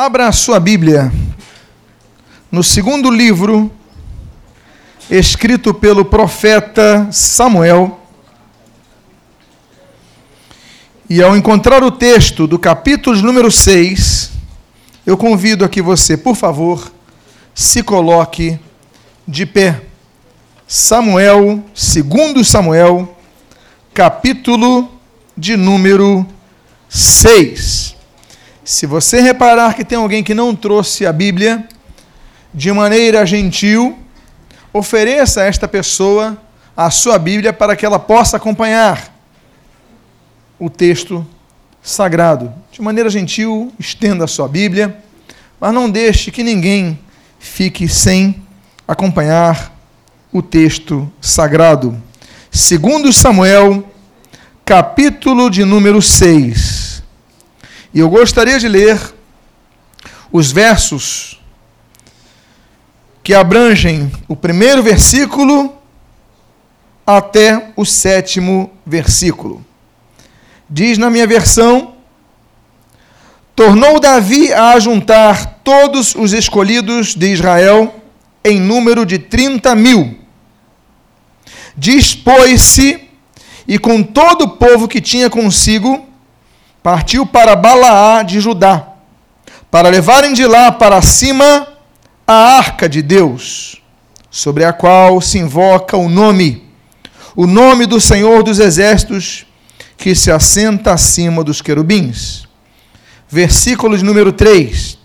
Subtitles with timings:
[0.00, 1.12] Abra a sua Bíblia
[2.52, 3.68] no segundo livro,
[5.10, 7.98] escrito pelo profeta Samuel.
[11.10, 14.30] E ao encontrar o texto do capítulo número 6,
[15.04, 16.92] eu convido a que você, por favor,
[17.52, 18.56] se coloque
[19.26, 19.82] de pé.
[20.64, 23.18] Samuel, segundo Samuel,
[23.92, 24.88] capítulo
[25.36, 26.24] de número
[26.88, 27.97] 6.
[28.68, 31.66] Se você reparar que tem alguém que não trouxe a Bíblia,
[32.52, 33.98] de maneira gentil,
[34.74, 36.36] ofereça a esta pessoa
[36.76, 39.10] a sua Bíblia para que ela possa acompanhar
[40.58, 41.26] o texto
[41.82, 42.52] sagrado.
[42.70, 45.02] De maneira gentil, estenda a sua Bíblia,
[45.58, 46.98] mas não deixe que ninguém
[47.38, 48.42] fique sem
[48.86, 49.74] acompanhar
[50.30, 51.96] o texto sagrado.
[52.50, 53.82] Segundo Samuel,
[54.62, 56.77] capítulo de número 6.
[57.92, 58.98] E eu gostaria de ler
[60.30, 61.40] os versos
[63.22, 65.74] que abrangem o primeiro versículo
[67.06, 69.64] até o sétimo versículo.
[70.68, 71.94] Diz na minha versão:
[73.54, 77.94] Tornou Davi a juntar todos os escolhidos de Israel
[78.44, 80.18] em número de trinta mil.
[81.76, 83.08] Dispôs-se
[83.66, 86.07] e com todo o povo que tinha consigo
[86.82, 88.88] partiu para Balaá de Judá,
[89.70, 91.68] para levarem de lá para cima
[92.26, 93.82] a arca de Deus,
[94.30, 96.68] sobre a qual se invoca o nome,
[97.34, 99.46] o nome do Senhor dos Exércitos,
[99.96, 102.46] que se assenta acima dos querubins.
[103.28, 104.96] Versículo de número 3.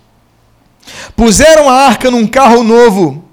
[1.16, 3.26] Puseram a arca num carro novo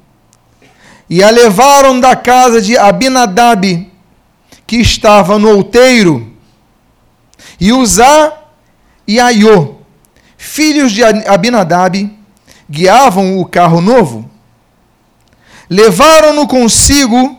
[1.09, 3.91] e a levaram da casa de Abinadab,
[4.67, 6.30] que estava no outeiro
[7.61, 8.33] e Uzá
[9.07, 9.75] e Aiô,
[10.39, 12.19] filhos de Abinadab,
[12.69, 14.31] guiavam o carro novo.
[15.69, 17.39] Levaram-no consigo,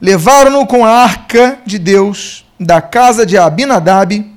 [0.00, 4.30] levaram-no com a arca de Deus da casa de Abinadab,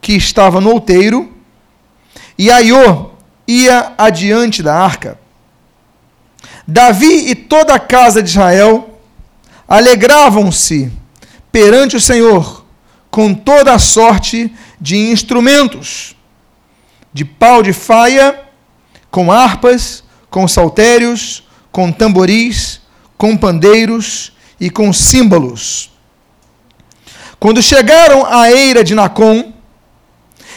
[0.00, 1.32] que estava no outeiro,
[2.38, 3.10] e Aiô
[3.46, 5.18] ia adiante da arca.
[6.66, 8.98] Davi e toda a casa de Israel
[9.68, 10.90] alegravam-se
[11.50, 12.61] perante o Senhor
[13.12, 14.50] com toda a sorte
[14.80, 16.16] de instrumentos,
[17.12, 18.40] de pau de faia,
[19.10, 22.80] com harpas, com saltérios, com tamboris,
[23.18, 25.92] com pandeiros e com símbolos.
[27.38, 29.52] Quando chegaram à eira de Nacon,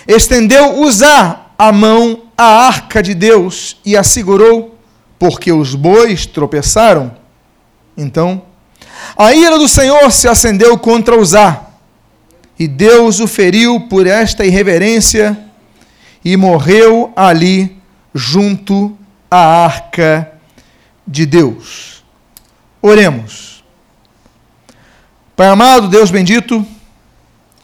[0.07, 4.79] estendeu Uzá a mão à arca de Deus e a segurou,
[5.19, 7.17] porque os bois tropeçaram.
[7.97, 8.43] Então,
[9.17, 11.65] a ira do Senhor se acendeu contra Uzá,
[12.57, 15.38] e Deus o feriu por esta irreverência
[16.23, 17.77] e morreu ali
[18.13, 18.97] junto
[19.29, 20.31] à arca
[21.05, 22.03] de Deus.
[22.81, 23.63] Oremos.
[25.35, 26.66] Pai amado, Deus bendito,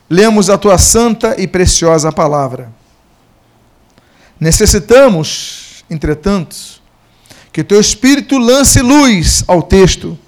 [0.09, 2.69] lemos a tua santa e preciosa palavra.
[4.37, 6.81] Necessitamos, entretanto,
[7.53, 10.19] que teu Espírito lance luz ao texto,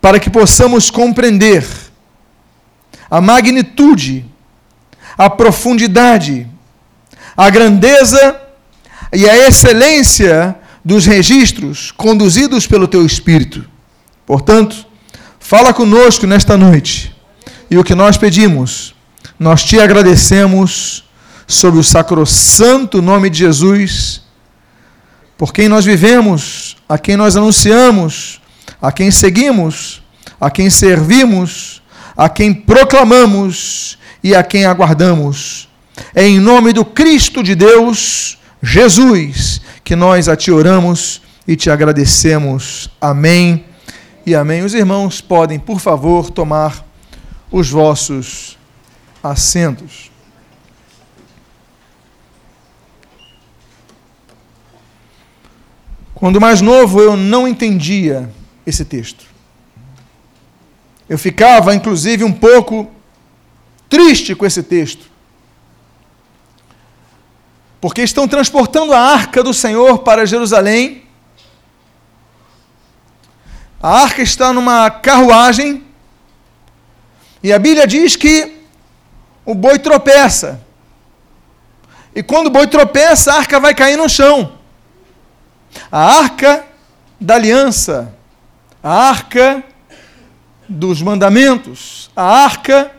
[0.00, 1.64] para que possamos compreender
[3.10, 4.24] a magnitude,
[5.16, 6.48] a profundidade,
[7.36, 8.40] a grandeza
[9.12, 13.64] e a excelência dos registros conduzidos pelo teu Espírito.
[14.26, 14.86] Portanto,
[15.38, 17.14] fala conosco nesta noite.
[17.70, 18.94] E o que nós pedimos,
[19.38, 21.04] nós te agradecemos
[21.46, 24.22] sob o sacrossanto nome de Jesus,
[25.36, 28.40] por quem nós vivemos, a quem nós anunciamos,
[28.80, 30.02] a quem seguimos,
[30.40, 31.82] a quem servimos
[32.16, 35.68] a quem proclamamos e a quem aguardamos.
[36.14, 41.70] É em nome do Cristo de Deus, Jesus, que nós a ti oramos e te
[41.70, 42.88] agradecemos.
[43.00, 43.64] Amém
[44.24, 44.64] e amém.
[44.64, 46.84] Os irmãos podem, por favor, tomar
[47.50, 48.58] os vossos
[49.22, 50.10] assentos.
[56.14, 58.30] Quando mais novo, eu não entendia
[58.66, 59.33] esse texto.
[61.08, 62.90] Eu ficava, inclusive, um pouco
[63.88, 65.10] triste com esse texto.
[67.80, 71.02] Porque estão transportando a arca do Senhor para Jerusalém.
[73.82, 75.84] A arca está numa carruagem.
[77.42, 78.62] E a Bíblia diz que
[79.44, 80.62] o boi tropeça.
[82.14, 84.58] E quando o boi tropeça, a arca vai cair no chão.
[85.92, 86.64] A arca
[87.20, 88.14] da aliança.
[88.82, 89.62] A arca
[90.68, 92.90] dos mandamentos, a arca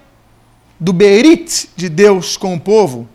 [0.79, 3.07] do Berit de Deus com o povo.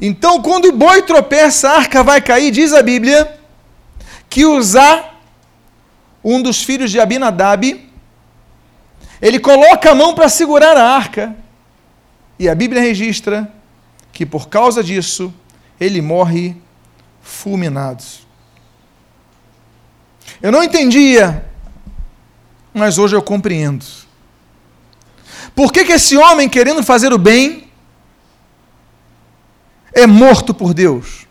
[0.00, 3.38] Então, quando o boi tropeça, a arca vai cair, diz a Bíblia,
[4.28, 5.10] que Uzá,
[6.24, 7.88] um dos filhos de Abinadab,
[9.20, 11.36] ele coloca a mão para segurar a arca.
[12.38, 13.52] E a Bíblia registra
[14.12, 15.32] que por causa disso
[15.78, 16.56] ele morre
[17.22, 18.02] fulminado.
[20.40, 21.48] Eu não entendia,
[22.72, 23.84] mas hoje eu compreendo.
[25.54, 27.70] Por que, que esse homem, querendo fazer o bem,
[29.92, 31.26] é morto por Deus?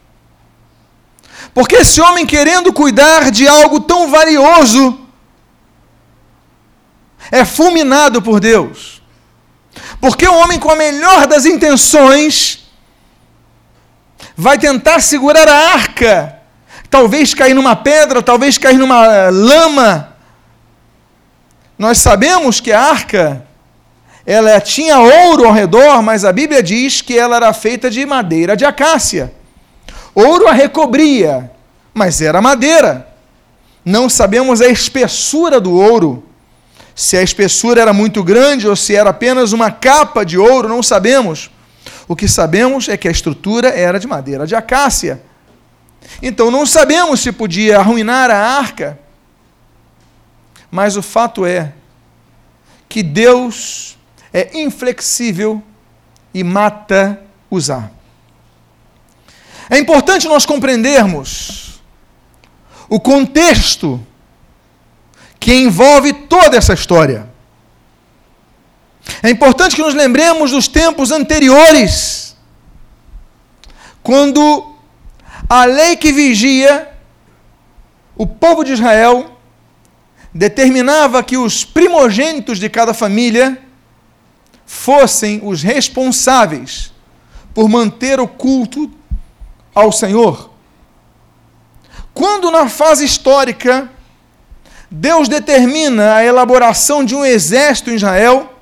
[1.53, 4.99] Porque esse homem, querendo cuidar de algo tão valioso,
[7.31, 9.01] é fulminado por Deus.
[9.99, 12.69] Porque o homem, com a melhor das intenções,
[14.35, 16.39] vai tentar segurar a arca,
[16.89, 20.10] talvez cair numa pedra, talvez cair numa lama.
[21.81, 23.43] Nós sabemos que a arca
[24.23, 28.55] ela tinha ouro ao redor, mas a Bíblia diz que ela era feita de madeira
[28.55, 29.33] de acácia.
[30.13, 31.49] Ouro a recobria,
[31.91, 33.07] mas era madeira.
[33.83, 36.23] Não sabemos a espessura do ouro.
[36.93, 40.83] Se a espessura era muito grande ou se era apenas uma capa de ouro, não
[40.83, 41.49] sabemos.
[42.07, 45.19] O que sabemos é que a estrutura era de madeira de acácia.
[46.21, 48.99] Então não sabemos se podia arruinar a arca.
[50.71, 51.73] Mas o fato é
[52.87, 53.97] que Deus
[54.33, 55.61] é inflexível
[56.33, 57.91] e mata usar.
[59.69, 61.81] É importante nós compreendermos
[62.89, 64.05] o contexto
[65.39, 67.29] que envolve toda essa história.
[69.23, 72.35] É importante que nos lembremos dos tempos anteriores,
[74.03, 74.75] quando
[75.49, 76.91] a lei que vigia
[78.15, 79.37] o povo de Israel
[80.33, 83.61] determinava que os primogênitos de cada família
[84.65, 86.93] fossem os responsáveis
[87.53, 88.89] por manter o culto
[89.75, 90.51] ao Senhor.
[92.13, 93.89] Quando na fase histórica
[94.89, 98.53] Deus determina a elaboração de um exército em Israel,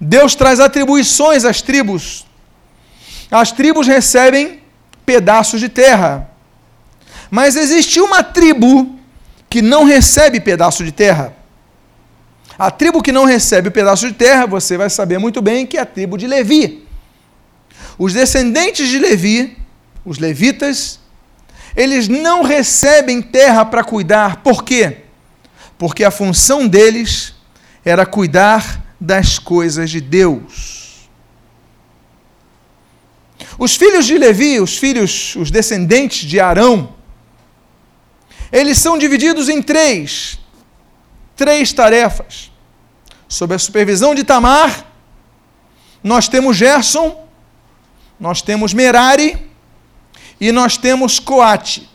[0.00, 2.26] Deus traz atribuições às tribos.
[3.30, 4.60] As tribos recebem
[5.06, 6.28] pedaços de terra.
[7.30, 8.98] Mas existe uma tribo
[9.50, 11.34] que não recebe pedaço de terra.
[12.56, 15.76] A tribo que não recebe o pedaço de terra, você vai saber muito bem que
[15.76, 16.86] é a tribo de Levi.
[17.98, 19.58] Os descendentes de Levi,
[20.04, 21.00] os levitas,
[21.76, 24.36] eles não recebem terra para cuidar.
[24.36, 24.98] Por quê?
[25.76, 27.34] Porque a função deles
[27.84, 31.08] era cuidar das coisas de Deus.
[33.58, 36.94] Os filhos de Levi, os filhos, os descendentes de Arão,
[38.52, 40.38] eles são divididos em três,
[41.36, 42.50] três tarefas
[43.30, 44.84] sob a supervisão de Tamar,
[46.02, 47.28] nós temos Gerson,
[48.18, 49.48] nós temos Merari
[50.40, 51.88] e nós temos Coate.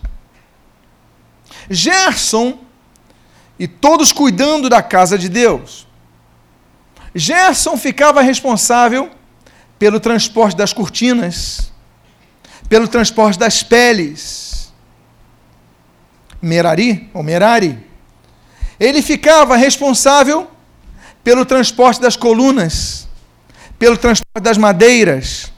[1.69, 2.57] Gerson
[3.59, 5.85] e todos cuidando da casa de Deus.
[7.13, 9.11] Gerson ficava responsável
[9.77, 11.69] pelo transporte das cortinas,
[12.69, 14.64] pelo transporte das peles.
[16.45, 17.77] Merari, ou Merari,
[18.79, 20.47] ele ficava responsável
[21.23, 23.07] pelo transporte das colunas,
[23.79, 25.51] pelo transporte das madeiras,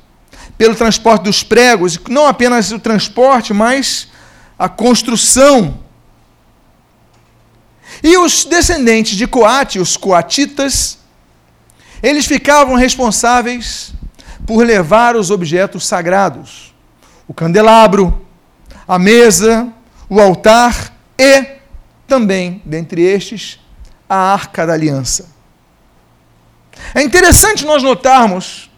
[0.57, 4.07] pelo transporte dos pregos, não apenas o transporte, mas
[4.57, 5.79] a construção.
[8.01, 10.99] E os descendentes de Coate, os coatitas,
[12.01, 13.91] eles ficavam responsáveis
[14.45, 16.73] por levar os objetos sagrados:
[17.27, 18.25] o candelabro,
[18.87, 19.73] a mesa,
[20.09, 21.57] o altar e
[22.07, 23.59] também, dentre estes,
[24.09, 25.29] a arca da aliança.
[26.93, 28.69] É interessante nós notarmos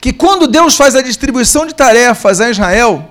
[0.00, 3.10] que quando Deus faz a distribuição de tarefas a Israel,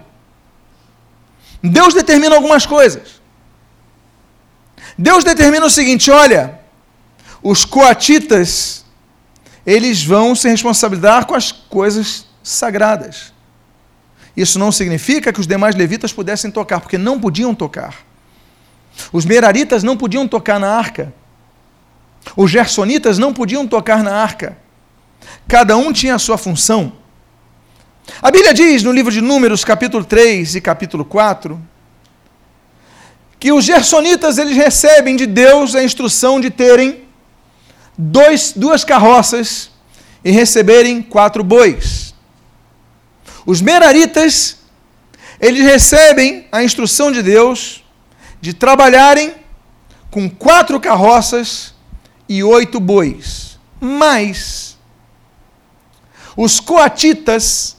[1.61, 3.21] Deus determina algumas coisas.
[4.97, 6.59] Deus determina o seguinte: olha,
[7.41, 8.85] os coatitas,
[9.65, 13.32] eles vão se responsabilizar com as coisas sagradas.
[14.35, 17.95] Isso não significa que os demais levitas pudessem tocar, porque não podiam tocar.
[19.11, 21.13] Os meraritas não podiam tocar na arca.
[22.35, 24.57] Os gersonitas não podiam tocar na arca.
[25.47, 26.93] Cada um tinha a sua função.
[28.21, 31.59] A Bíblia diz no livro de Números, capítulo 3 e capítulo 4,
[33.39, 37.03] que os gersonitas eles recebem de Deus a instrução de terem
[37.97, 39.69] dois, duas carroças
[40.23, 42.12] e receberem quatro bois.
[43.45, 44.57] Os meraritas
[45.39, 47.83] eles recebem a instrução de Deus
[48.39, 49.35] de trabalharem
[50.09, 51.73] com quatro carroças
[52.29, 53.59] e oito bois.
[53.81, 54.77] Mas
[56.37, 57.75] os coatitas,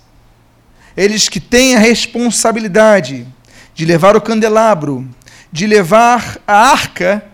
[0.96, 3.26] eles que têm a responsabilidade
[3.74, 5.08] de levar o candelabro,
[5.50, 7.24] de levar a arca,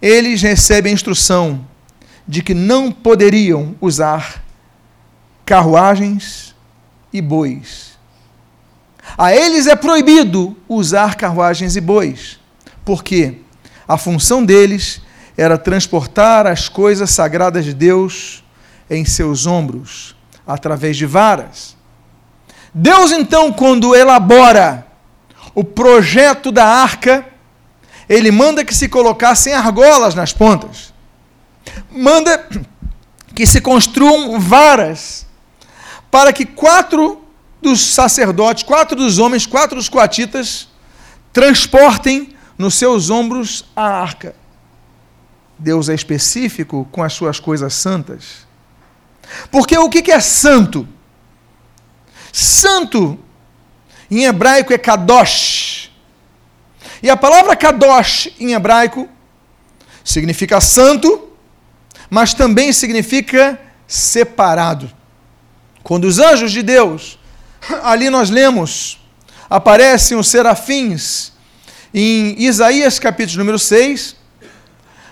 [0.00, 1.66] eles recebem a instrução
[2.26, 4.44] de que não poderiam usar
[5.44, 6.47] carruagens
[7.12, 7.98] e bois.
[9.16, 12.38] A eles é proibido usar carruagens e bois,
[12.84, 13.38] porque
[13.86, 15.00] a função deles
[15.36, 18.42] era transportar as coisas sagradas de Deus
[18.90, 21.76] em seus ombros, através de varas.
[22.74, 24.86] Deus, então, quando elabora
[25.54, 27.24] o projeto da arca,
[28.08, 30.92] ele manda que se colocassem argolas nas pontas.
[31.90, 32.48] Manda
[33.34, 35.27] que se construam varas
[36.10, 37.22] para que quatro
[37.60, 40.68] dos sacerdotes, quatro dos homens, quatro dos coatitas
[41.32, 44.34] transportem nos seus ombros a arca.
[45.58, 48.46] Deus é específico com as suas coisas santas.
[49.50, 50.88] Porque o que é santo?
[52.32, 53.18] Santo,
[54.10, 55.90] em hebraico, é kadosh.
[57.02, 59.08] E a palavra kadosh, em hebraico,
[60.04, 61.28] significa santo,
[62.08, 64.97] mas também significa separado.
[65.88, 67.18] Quando os anjos de Deus,
[67.82, 69.00] ali nós lemos,
[69.48, 71.32] aparecem os serafins,
[71.94, 74.14] em Isaías capítulo número 6,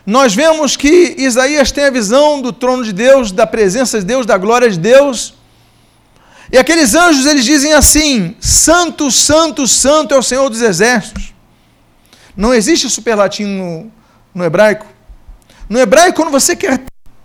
[0.04, 4.26] nós vemos que Isaías tem a visão do trono de Deus, da presença de Deus,
[4.26, 5.32] da glória de Deus.
[6.52, 11.32] E aqueles anjos, eles dizem assim: Santo, Santo, Santo é o Senhor dos Exércitos.
[12.36, 13.90] Não existe superlativo no,
[14.34, 14.86] no hebraico.
[15.70, 16.82] No hebraico, quando você quer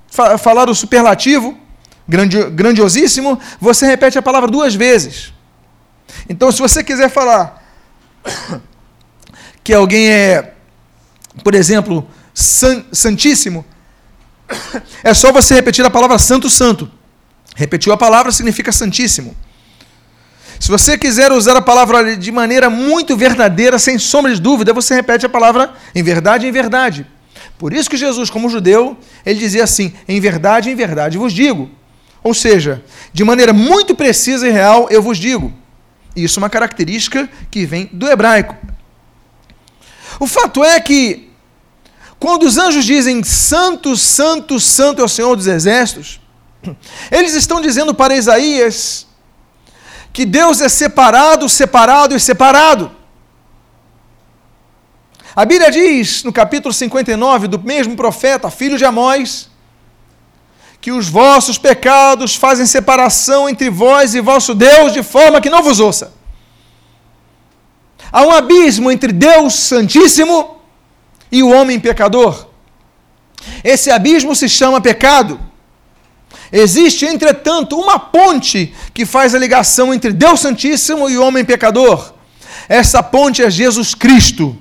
[0.10, 1.60] fa falar o superlativo,
[2.08, 5.34] grandiosíssimo, você repete a palavra duas vezes.
[6.30, 7.64] Então, se você quiser falar
[9.64, 10.54] que alguém é,
[11.44, 13.66] por exemplo, san, santíssimo,
[15.04, 16.92] é só você repetir a palavra santo, santo.
[17.56, 19.36] Repetiu a palavra significa santíssimo.
[20.60, 24.94] Se você quiser usar a palavra de maneira muito verdadeira, sem sombra de dúvida, você
[24.94, 27.08] repete a palavra em verdade, em verdade.
[27.58, 31.70] Por isso que Jesus, como judeu, ele dizia assim: em verdade, em verdade vos digo.
[32.24, 35.52] Ou seja, de maneira muito precisa e real, eu vos digo.
[36.16, 38.56] Isso é uma característica que vem do hebraico.
[40.20, 41.30] O fato é que
[42.20, 46.22] quando os anjos dizem Santo, Santo, Santo é o Senhor dos Exércitos,
[47.12, 49.08] eles estão dizendo para Isaías
[50.14, 52.92] que Deus é separado, separado e separado.
[55.36, 59.50] A Bíblia diz, no capítulo 59 do mesmo profeta, filho de Amós,
[60.82, 65.62] que os vossos pecados fazem separação entre vós e vosso Deus, de forma que não
[65.62, 66.12] vos ouça.
[68.12, 70.58] Há um abismo entre Deus Santíssimo
[71.32, 72.48] e o homem pecador.
[73.64, 75.40] Esse abismo se chama pecado.
[76.52, 82.14] Existe, entretanto, uma ponte que faz a ligação entre Deus Santíssimo e o homem pecador.
[82.68, 84.58] Essa ponte é Jesus Cristo.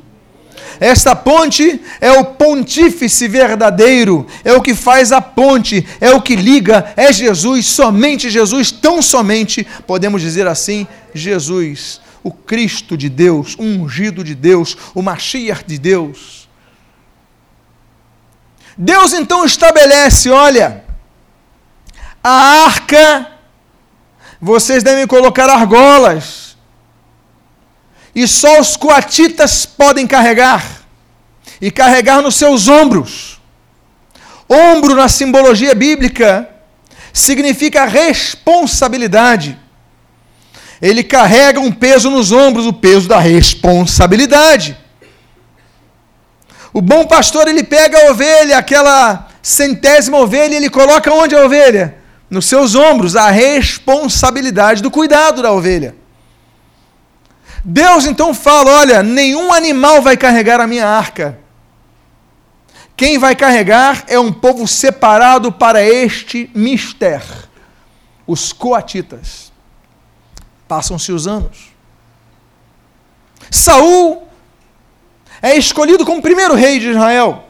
[0.81, 6.35] Esta ponte é o pontífice verdadeiro, é o que faz a ponte, é o que
[6.35, 13.57] liga, é Jesus, somente Jesus, tão somente, podemos dizer assim, Jesus, o Cristo de Deus,
[13.59, 16.49] o ungido de Deus, o Mashiach de Deus.
[18.77, 20.83] Deus então estabelece: olha,
[22.25, 23.33] a arca,
[24.41, 26.50] vocês devem colocar argolas,
[28.15, 30.83] e só os coatitas podem carregar,
[31.61, 33.41] e carregar nos seus ombros.
[34.49, 36.49] Ombro, na simbologia bíblica,
[37.13, 39.57] significa responsabilidade.
[40.83, 44.77] Ele carrega um peso nos ombros, o peso da responsabilidade.
[46.73, 51.45] O bom pastor, ele pega a ovelha, aquela centésima ovelha, e ele coloca onde a
[51.45, 51.97] ovelha?
[52.29, 56.00] Nos seus ombros, a responsabilidade do cuidado da ovelha.
[57.65, 61.39] Deus então fala: olha, nenhum animal vai carregar a minha arca.
[62.97, 67.49] Quem vai carregar é um povo separado para este mistério,
[68.27, 69.51] os coatitas.
[70.69, 71.71] Passam-se os anos.
[73.51, 74.29] Saul
[75.43, 77.45] é escolhido como primeiro rei de Israel.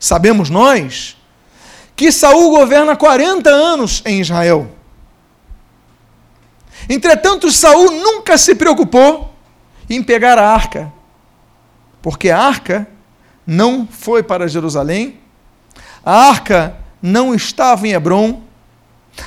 [0.00, 1.16] Sabemos nós
[1.94, 4.73] que Saul governa 40 anos em Israel.
[6.88, 9.34] Entretanto, Saul nunca se preocupou
[9.88, 10.92] em pegar a arca,
[12.02, 12.86] porque a arca
[13.46, 15.20] não foi para Jerusalém,
[16.04, 18.42] a arca não estava em Hebron.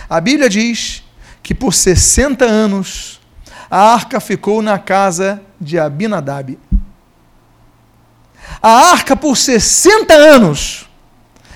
[0.09, 1.03] A Bíblia diz
[1.41, 3.19] que por 60 anos
[3.69, 6.57] a arca ficou na casa de Abinadab.
[8.61, 10.89] A arca, por 60 anos,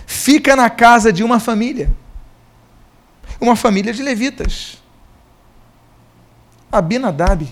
[0.05, 1.91] fica na casa de uma família.
[3.39, 4.80] Uma família de levitas.
[6.71, 7.47] Abinadab.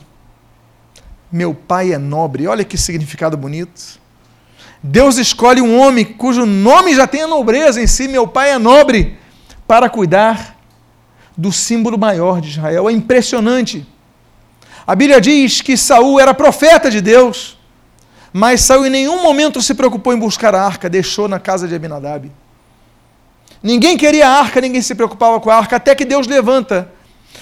[1.31, 2.47] Meu pai é nobre.
[2.47, 3.99] Olha que significado bonito.
[4.81, 8.07] Deus escolhe um homem cujo nome já tem a nobreza em si.
[8.07, 9.17] Meu pai é nobre
[9.67, 10.57] para cuidar
[11.37, 12.89] do símbolo maior de Israel.
[12.89, 13.85] É impressionante.
[14.87, 17.57] A Bíblia diz que Saul era profeta de Deus,
[18.33, 21.75] mas Saul em nenhum momento se preocupou em buscar a arca, deixou na casa de
[21.75, 22.31] Abinadab.
[23.61, 26.91] Ninguém queria a arca, ninguém se preocupava com a arca, até que Deus levanta,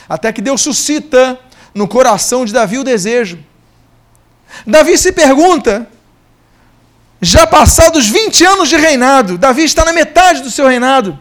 [0.10, 1.40] até que Deus suscita
[1.78, 3.40] no coração de Davi o desejo.
[4.66, 5.88] Davi se pergunta,
[7.22, 11.18] já passados 20 anos de reinado, Davi está na metade do seu reinado.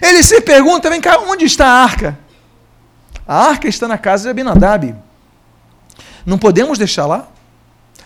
[0.00, 2.18] Ele se pergunta: vem cá, onde está a arca?
[3.26, 4.94] A arca está na casa de Abinadab.
[6.24, 7.28] Não podemos deixar lá?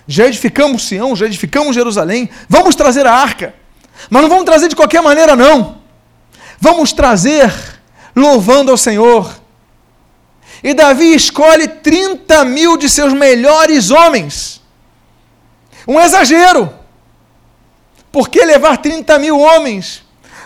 [0.07, 2.29] Já edificamos Sião, já edificamos Jerusalém.
[2.49, 3.55] Vamos trazer a arca.
[4.11, 5.79] Mas não vamos trazer de qualquer maneira, não.
[6.61, 7.53] Vamos trazer
[8.15, 9.39] louvando ao Senhor.
[10.63, 14.61] E Davi escolhe 30 mil de seus melhores homens.
[15.87, 16.73] Um exagero.
[18.11, 20.05] Por que levar 30 mil homens?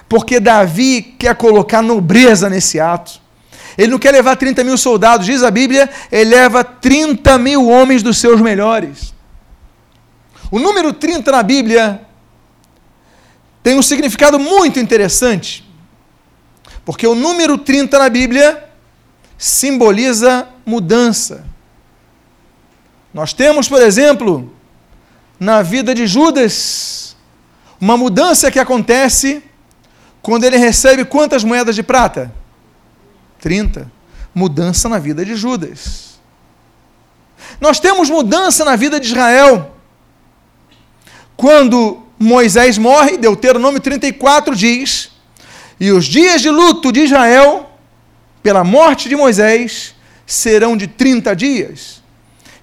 [0.09, 3.21] Porque Davi quer colocar nobreza nesse ato.
[3.76, 8.02] Ele não quer levar 30 mil soldados, diz a Bíblia, ele leva 30 mil homens
[8.02, 9.14] dos seus melhores.
[10.50, 12.02] O número 30 na Bíblia
[13.62, 15.66] tem um significado muito interessante,
[16.85, 18.72] porque o número 30 na Bíblia
[19.42, 21.44] simboliza mudança.
[23.12, 24.52] Nós temos, por exemplo,
[25.38, 27.16] na vida de Judas,
[27.80, 29.42] uma mudança que acontece
[30.22, 32.32] quando ele recebe quantas moedas de prata?
[33.40, 33.90] 30.
[34.32, 36.20] Mudança na vida de Judas.
[37.61, 39.75] Nós temos mudança na vida de Israel.
[41.37, 45.11] Quando Moisés morre, Deuteronômio 34 diz:
[45.80, 47.72] E os dias de luto de Israel,
[48.42, 49.94] pela morte de Moisés,
[50.26, 52.02] serão de 30 dias.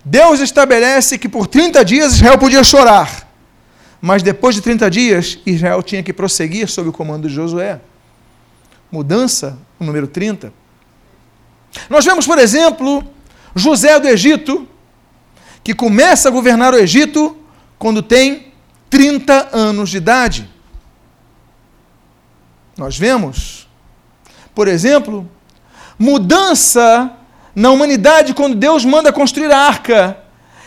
[0.03, 3.27] Deus estabelece que por 30 dias Israel podia chorar.
[4.01, 7.80] Mas depois de 30 dias, Israel tinha que prosseguir sob o comando de Josué.
[8.91, 10.54] Mudança, o número 30.
[11.89, 13.04] Nós vemos, por exemplo,
[13.54, 14.67] José do Egito,
[15.63, 17.38] que começa a governar o Egito
[17.77, 18.54] quando tem
[18.89, 20.49] 30 anos de idade.
[22.77, 23.67] Nós vemos,
[24.56, 25.30] por exemplo,
[25.99, 27.12] mudança
[27.53, 30.17] na humanidade quando Deus manda construir a arca.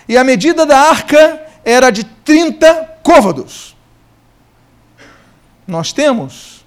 [0.07, 3.75] E a medida da arca era de 30 côvados.
[5.67, 6.65] Nós temos,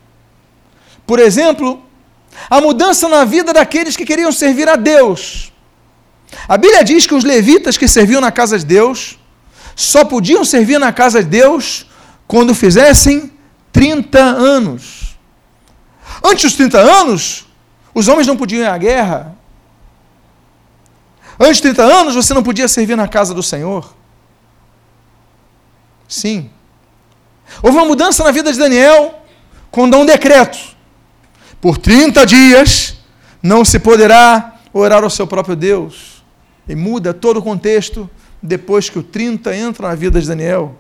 [1.06, 1.84] por exemplo,
[2.50, 5.54] a mudança na vida daqueles que queriam servir a Deus.
[6.48, 9.20] A Bíblia diz que os levitas que serviam na casa de Deus
[9.76, 11.86] só podiam servir na casa de Deus
[12.28, 13.32] quando fizessem
[13.72, 15.18] 30 anos.
[16.24, 17.45] Antes dos 30 anos,
[17.96, 19.34] os homens não podiam ir à guerra.
[21.40, 23.96] Antes de 30 anos, você não podia servir na casa do Senhor.
[26.06, 26.50] Sim.
[27.64, 29.22] Houve uma mudança na vida de Daniel
[29.72, 30.58] quando há um decreto.
[31.62, 32.98] Por 30 dias
[33.42, 36.22] não se poderá orar ao seu próprio Deus.
[36.68, 38.10] E muda todo o contexto
[38.42, 40.76] depois que o 30 entra na vida de Daniel.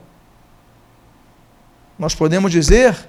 [1.98, 3.08] Nós podemos dizer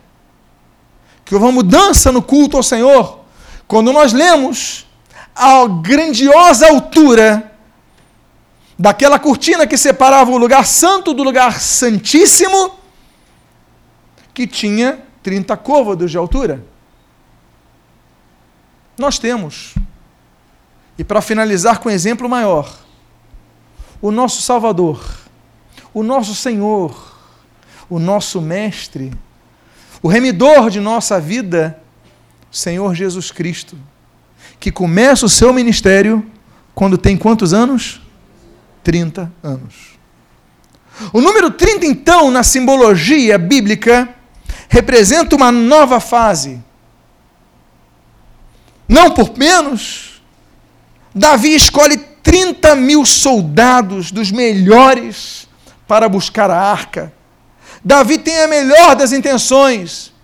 [1.25, 3.26] que houve uma mudança no culto ao Senhor
[3.67, 4.87] quando nós lemos
[5.35, 7.53] a grandiosa altura
[8.79, 12.79] daquela cortina que separava o lugar santo do lugar santíssimo,
[14.33, 16.65] que tinha 30 côvados de altura.
[18.99, 19.75] Nós temos.
[20.99, 22.79] E para finalizar com um exemplo maior,
[24.01, 25.05] o nosso Salvador,
[25.93, 27.15] o nosso Senhor,
[27.89, 29.13] o nosso Mestre,
[30.03, 31.83] o remidor de nossa vida,
[32.57, 33.79] Senhor Jesus Cristo,
[34.59, 36.25] que começa o seu ministério
[36.75, 38.01] quando tem quantos anos?
[38.83, 39.75] 30 anos.
[41.13, 44.09] O número 30, então, na simbologia bíblica,
[44.71, 46.59] representa uma nova fase.
[48.89, 50.23] Não por menos,
[51.15, 55.47] Davi escolhe 30 mil soldados dos melhores
[55.87, 57.13] para buscar a arca.
[57.85, 60.16] Davi tem a melhor das intenções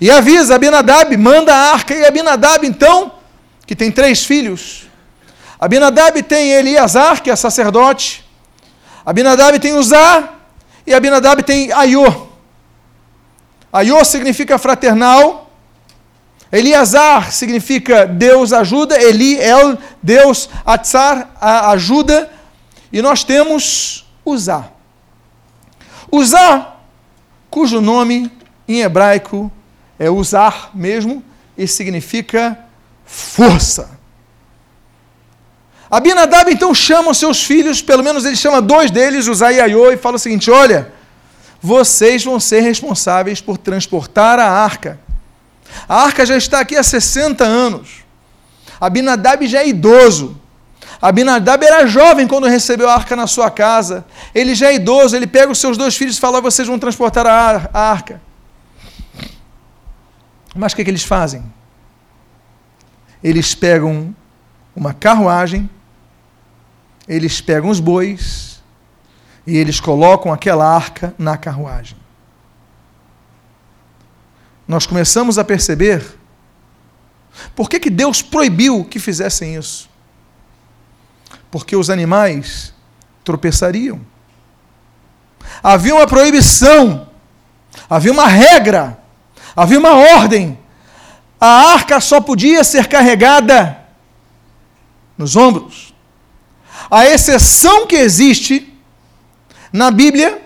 [0.00, 3.12] e avisa Abinadab, manda a arca e Abinadab, então,
[3.66, 4.88] que tem três filhos.
[5.58, 8.24] Abinadab tem Eliasar, que é sacerdote.
[9.04, 10.30] Abinadab tem Uzá
[10.86, 12.28] e Abinadab tem Aiô.
[13.72, 15.50] Aiô significa fraternal
[16.52, 22.30] Eliazar significa Deus ajuda, Eli, El, Deus, Atzar, ajuda,
[22.92, 24.68] e nós temos Uzá.
[26.10, 26.74] Uzá,
[27.48, 28.30] cujo nome
[28.66, 29.50] em hebraico
[30.00, 31.22] é usar mesmo,
[31.58, 32.58] e significa
[33.04, 33.90] força.
[35.90, 39.92] Abinadab então chama os seus filhos, pelo menos ele chama dois deles, Uzai e Aiô,
[39.92, 40.90] e fala o seguinte: olha,
[41.60, 44.98] vocês vão ser responsáveis por transportar a arca.
[45.86, 48.02] A arca já está aqui há 60 anos.
[48.80, 50.40] Abinadab já é idoso.
[51.02, 54.06] Abinadab era jovem quando recebeu a arca na sua casa.
[54.34, 57.26] Ele já é idoso, ele pega os seus dois filhos e fala: vocês vão transportar
[57.26, 58.29] a arca.
[60.54, 61.44] Mas o que, que eles fazem?
[63.22, 64.14] Eles pegam
[64.74, 65.68] uma carruagem,
[67.06, 68.62] eles pegam os bois
[69.46, 71.96] e eles colocam aquela arca na carruagem.
[74.66, 76.18] Nós começamos a perceber
[77.54, 79.88] por que, que Deus proibiu que fizessem isso.
[81.50, 82.72] Porque os animais
[83.24, 84.00] tropeçariam.
[85.62, 87.08] Havia uma proibição,
[87.88, 88.99] havia uma regra
[89.54, 90.58] Havia uma ordem.
[91.40, 93.78] A arca só podia ser carregada
[95.16, 95.94] nos ombros.
[96.90, 98.72] A exceção que existe
[99.72, 100.42] na Bíblia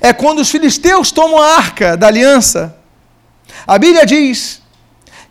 [0.00, 2.76] é quando os filisteus tomam a arca da aliança.
[3.66, 4.62] A Bíblia diz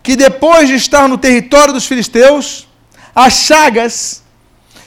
[0.04, 2.68] que depois de estar no território dos filisteus,
[3.13, 4.24] as chagas,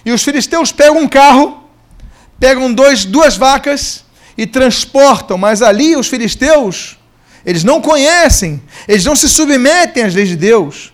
[0.05, 1.63] e os filisteus pegam um carro,
[2.39, 4.05] pegam dois, duas vacas
[4.37, 6.99] e transportam, mas ali os filisteus
[7.45, 10.93] eles não conhecem, eles não se submetem às leis de Deus.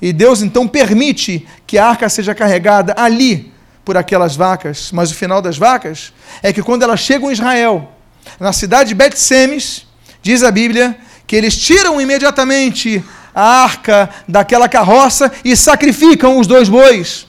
[0.00, 3.52] E Deus então permite que a arca seja carregada ali
[3.84, 4.90] por aquelas vacas.
[4.92, 7.90] Mas o final das vacas é que quando elas chegam em Israel,
[8.38, 9.86] na cidade de Bet-Semes,
[10.22, 13.02] diz a Bíblia que eles tiram imediatamente
[13.34, 17.26] a arca daquela carroça e sacrificam os dois bois.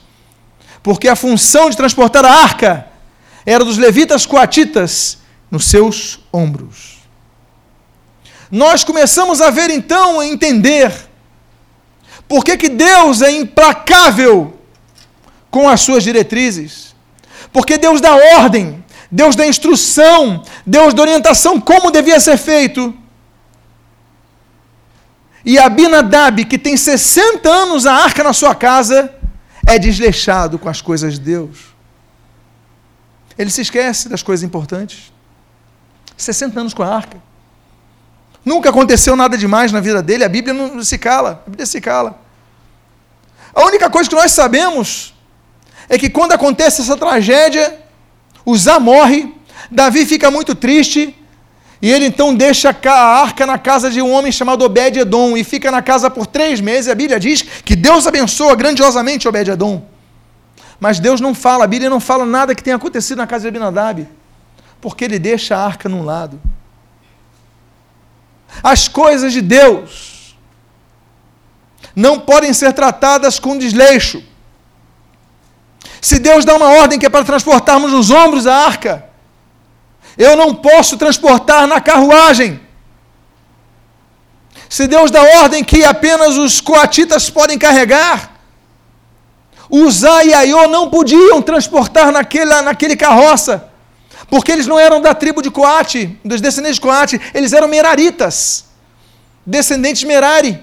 [0.82, 2.86] Porque a função de transportar a arca
[3.46, 5.18] era dos levitas coatitas
[5.50, 6.97] nos seus ombros
[8.50, 10.92] nós começamos a ver então, a entender,
[12.26, 14.58] por que, que Deus é implacável
[15.50, 16.94] com as suas diretrizes.
[17.52, 22.94] Porque Deus dá ordem, Deus dá instrução, Deus dá orientação como devia ser feito.
[25.44, 29.14] E Abinadab, que tem 60 anos a arca na sua casa,
[29.66, 31.58] é desleixado com as coisas de Deus.
[33.38, 35.12] Ele se esquece das coisas importantes.
[36.16, 37.22] 60 anos com a arca.
[38.48, 41.82] Nunca aconteceu nada demais na vida dele, a Bíblia não se cala, a Bíblia se
[41.82, 42.18] cala.
[43.54, 45.14] A única coisa que nós sabemos
[45.86, 47.78] é que quando acontece essa tragédia,
[48.46, 49.34] Uzá morre,
[49.70, 51.14] Davi fica muito triste,
[51.82, 55.70] e ele então deixa a arca na casa de um homem chamado Obed-Edom, e fica
[55.70, 56.90] na casa por três meses.
[56.90, 59.82] A Bíblia diz que Deus abençoa grandiosamente Obed-Edom.
[60.80, 63.48] Mas Deus não fala, a Bíblia não fala nada que tenha acontecido na casa de
[63.48, 64.08] Abinadab,
[64.80, 66.40] porque ele deixa a arca num lado.
[68.62, 70.36] As coisas de Deus
[71.94, 74.22] não podem ser tratadas com desleixo.
[76.00, 79.04] Se Deus dá uma ordem que é para transportarmos nos ombros a arca,
[80.16, 82.60] eu não posso transportar na carruagem.
[84.68, 88.38] Se Deus dá ordem que apenas os coatitas podem carregar,
[89.70, 93.68] Uzá e Aiô não podiam transportar naquele, naquele carroça
[94.28, 98.66] porque eles não eram da tribo de Coate, dos descendentes de Coate, eles eram meraritas,
[99.44, 100.62] descendentes de Merari.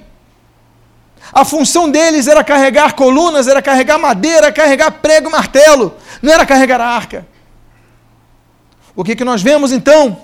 [1.34, 6.46] A função deles era carregar colunas, era carregar madeira, carregar prego e martelo, não era
[6.46, 7.28] carregar a arca.
[8.96, 10.22] O que, que nós vemos então?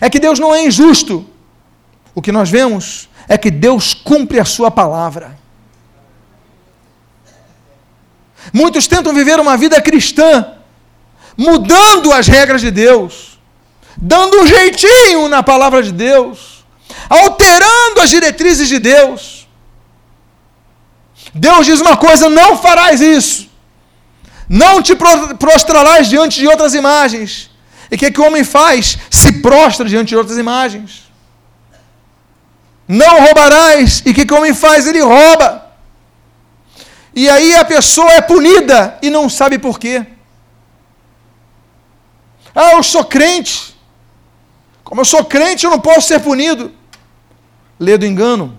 [0.00, 1.26] É que Deus não é injusto.
[2.14, 5.38] O que nós vemos é que Deus cumpre a sua palavra.
[8.52, 10.55] Muitos tentam viver uma vida cristã
[11.36, 13.38] mudando as regras de Deus,
[13.96, 16.64] dando um jeitinho na palavra de Deus,
[17.08, 19.46] alterando as diretrizes de Deus.
[21.34, 23.50] Deus diz uma coisa: não farás isso,
[24.48, 24.94] não te
[25.38, 27.50] prostrarás diante de outras imagens.
[27.90, 28.98] E o que, é que o homem faz?
[29.10, 31.04] Se prostra diante de outras imagens.
[32.88, 34.02] Não roubarás.
[34.04, 34.86] E o que, é que o homem faz?
[34.86, 35.66] Ele rouba.
[37.14, 40.04] E aí a pessoa é punida e não sabe por quê.
[42.58, 43.76] Ah, eu sou crente.
[44.82, 46.72] Como eu sou crente, eu não posso ser punido.
[47.78, 48.56] Lê do engano.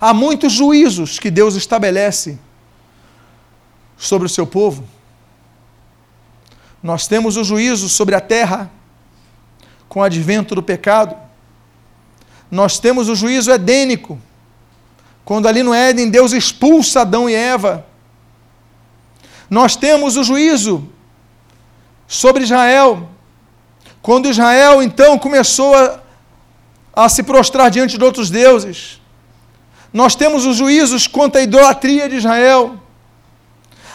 [0.00, 2.38] Há muitos juízos que Deus estabelece
[3.98, 4.88] sobre o seu povo.
[6.82, 8.70] Nós temos o juízo sobre a terra,
[9.86, 11.14] com o advento do pecado.
[12.50, 14.18] Nós temos o juízo edênico,
[15.22, 17.86] quando ali no Éden Deus expulsa Adão e Eva.
[19.50, 20.88] Nós temos o juízo
[22.06, 23.08] sobre Israel.
[24.02, 26.00] Quando Israel então começou a,
[26.94, 29.00] a se prostrar diante de outros deuses.
[29.92, 32.80] Nós temos os juízos quanto à idolatria de Israel.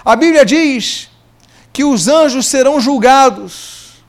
[0.04, 1.10] A Bíblia diz
[1.74, 4.04] que os anjos serão julgados.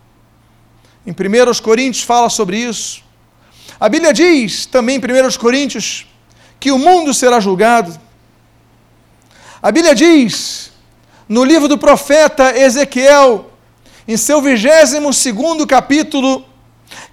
[1.07, 3.03] Em 1 Coríntios fala sobre isso.
[3.79, 6.07] A Bíblia diz também em 1 Coríntios
[6.59, 7.99] que o mundo será julgado.
[9.63, 10.73] A Bíblia diz
[11.29, 13.50] no livro do profeta Ezequiel,
[14.13, 16.45] em seu 22 capítulo,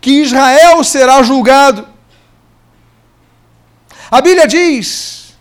[0.01, 1.87] que Israel será julgado.
[4.09, 5.37] A Bíblia diz,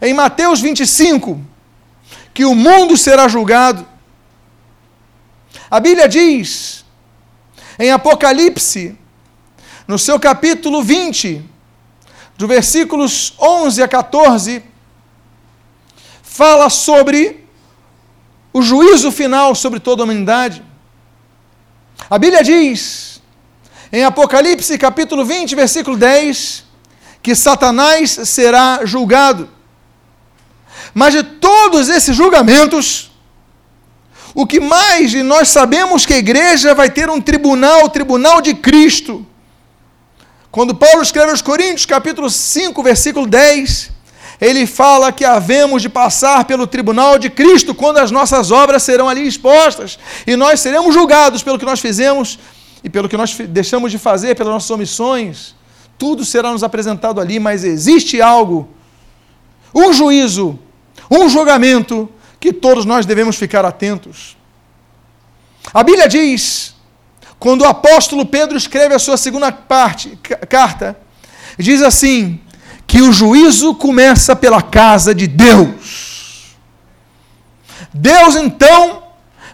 [0.00, 1.40] em Mateus 25,
[2.32, 3.84] que o mundo será julgado.
[5.68, 6.84] A Bíblia diz,
[7.76, 8.96] em Apocalipse,
[9.88, 11.44] no seu capítulo 20,
[12.36, 14.62] do versículos 11 a 14,
[16.22, 17.45] fala sobre
[18.56, 20.62] o juízo final sobre toda a humanidade.
[22.08, 23.20] A Bíblia diz,
[23.92, 26.64] em Apocalipse capítulo 20, versículo 10,
[27.22, 29.50] que Satanás será julgado.
[30.94, 33.12] Mas de todos esses julgamentos,
[34.34, 38.54] o que mais nós sabemos que a igreja vai ter um tribunal, o tribunal de
[38.54, 39.26] Cristo.
[40.50, 43.90] Quando Paulo escreve aos Coríntios, capítulo 5, versículo 10,
[44.40, 49.08] ele fala que havemos de passar pelo tribunal de Cristo quando as nossas obras serão
[49.08, 52.38] ali expostas e nós seremos julgados pelo que nós fizemos
[52.84, 55.54] e pelo que nós deixamos de fazer, pelas nossas omissões.
[55.98, 58.68] Tudo será nos apresentado ali, mas existe algo,
[59.74, 60.58] um juízo,
[61.10, 64.36] um julgamento que todos nós devemos ficar atentos.
[65.72, 66.74] A Bíblia diz,
[67.38, 70.18] quando o apóstolo Pedro escreve a sua segunda parte,
[70.48, 70.96] carta,
[71.58, 72.40] diz assim:
[72.86, 76.56] que o juízo começa pela casa de Deus.
[77.92, 79.02] Deus então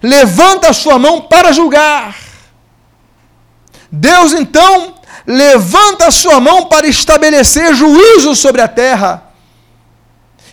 [0.03, 2.17] levanta a sua mão para julgar.
[3.91, 4.95] Deus então
[5.27, 9.23] levanta a sua mão para estabelecer juízo sobre a terra.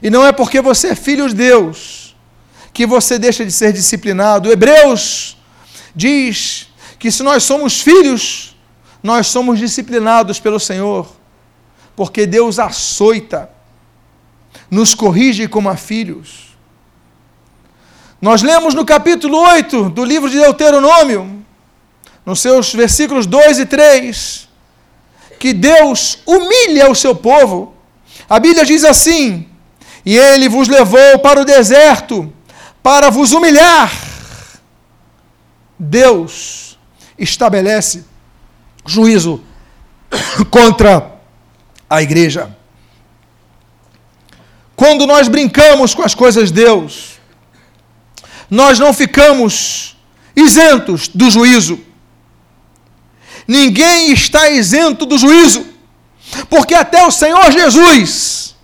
[0.02, 2.15] E não é porque você é filho de Deus
[2.74, 4.50] que você deixa de ser disciplinado.
[4.50, 5.38] Hebreus
[5.94, 8.56] diz que se nós somos filhos,
[9.04, 11.19] nós somos disciplinados pelo Senhor
[12.00, 13.50] porque Deus açoita,
[14.72, 16.56] nos corrige como a filhos.
[18.22, 21.44] Nós lemos no capítulo 8 do livro de Deuteronômio,
[22.26, 24.48] nos seus versículos 2 e 3,
[25.38, 27.76] que Deus humilha o seu povo.
[28.30, 29.50] A Bíblia diz assim:
[30.06, 32.32] E ele vos levou para o deserto
[32.82, 33.92] para vos humilhar.
[35.78, 36.80] Deus
[37.18, 38.06] estabelece
[38.86, 39.44] juízo
[40.50, 41.19] contra
[41.89, 42.56] a igreja.
[44.75, 47.19] Quando nós brincamos com as coisas de Deus,
[48.49, 49.97] nós não ficamos
[50.36, 51.80] isentos do juízo.
[53.47, 55.65] Ninguém está isento do juízo,
[56.49, 58.56] porque até o Senhor Jesus,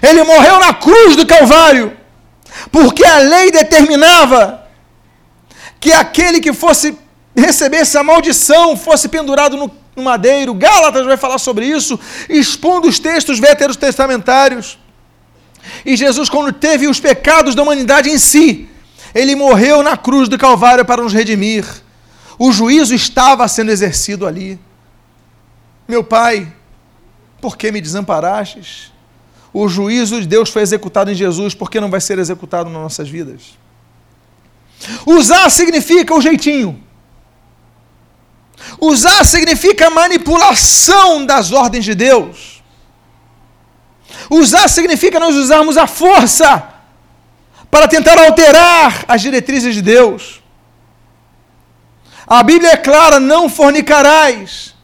[0.00, 1.96] ele morreu na cruz do Calvário,
[2.70, 4.66] porque a lei determinava
[5.78, 6.96] que aquele que fosse
[7.36, 10.54] receber essa maldição fosse pendurado no no madeiro.
[10.54, 14.78] Gálatas vai falar sobre isso, expondo os textos veterotestamentários.
[15.84, 18.68] E Jesus, quando teve os pecados da humanidade em si,
[19.14, 21.64] ele morreu na cruz do Calvário para nos redimir.
[22.38, 24.58] O juízo estava sendo exercido ali.
[25.86, 26.52] Meu Pai,
[27.40, 28.90] por que me desamparastes?
[29.52, 32.82] O juízo de Deus foi executado em Jesus, por que não vai ser executado nas
[32.82, 33.58] nossas vidas?
[35.04, 36.82] Usar significa o jeitinho.
[38.80, 42.62] Usar significa manipulação das ordens de Deus.
[44.30, 46.68] Usar significa nós usarmos a força
[47.70, 50.42] para tentar alterar as diretrizes de Deus.
[52.26, 54.74] A Bíblia é clara: não fornicarás.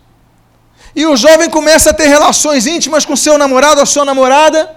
[0.95, 4.77] E o jovem começa a ter relações íntimas com seu namorado ou sua namorada,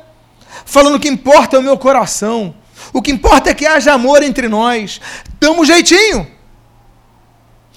[0.65, 2.53] falando que importa é o meu coração.
[2.93, 4.99] O que importa é que haja amor entre nós.
[5.39, 6.29] Damos jeitinho.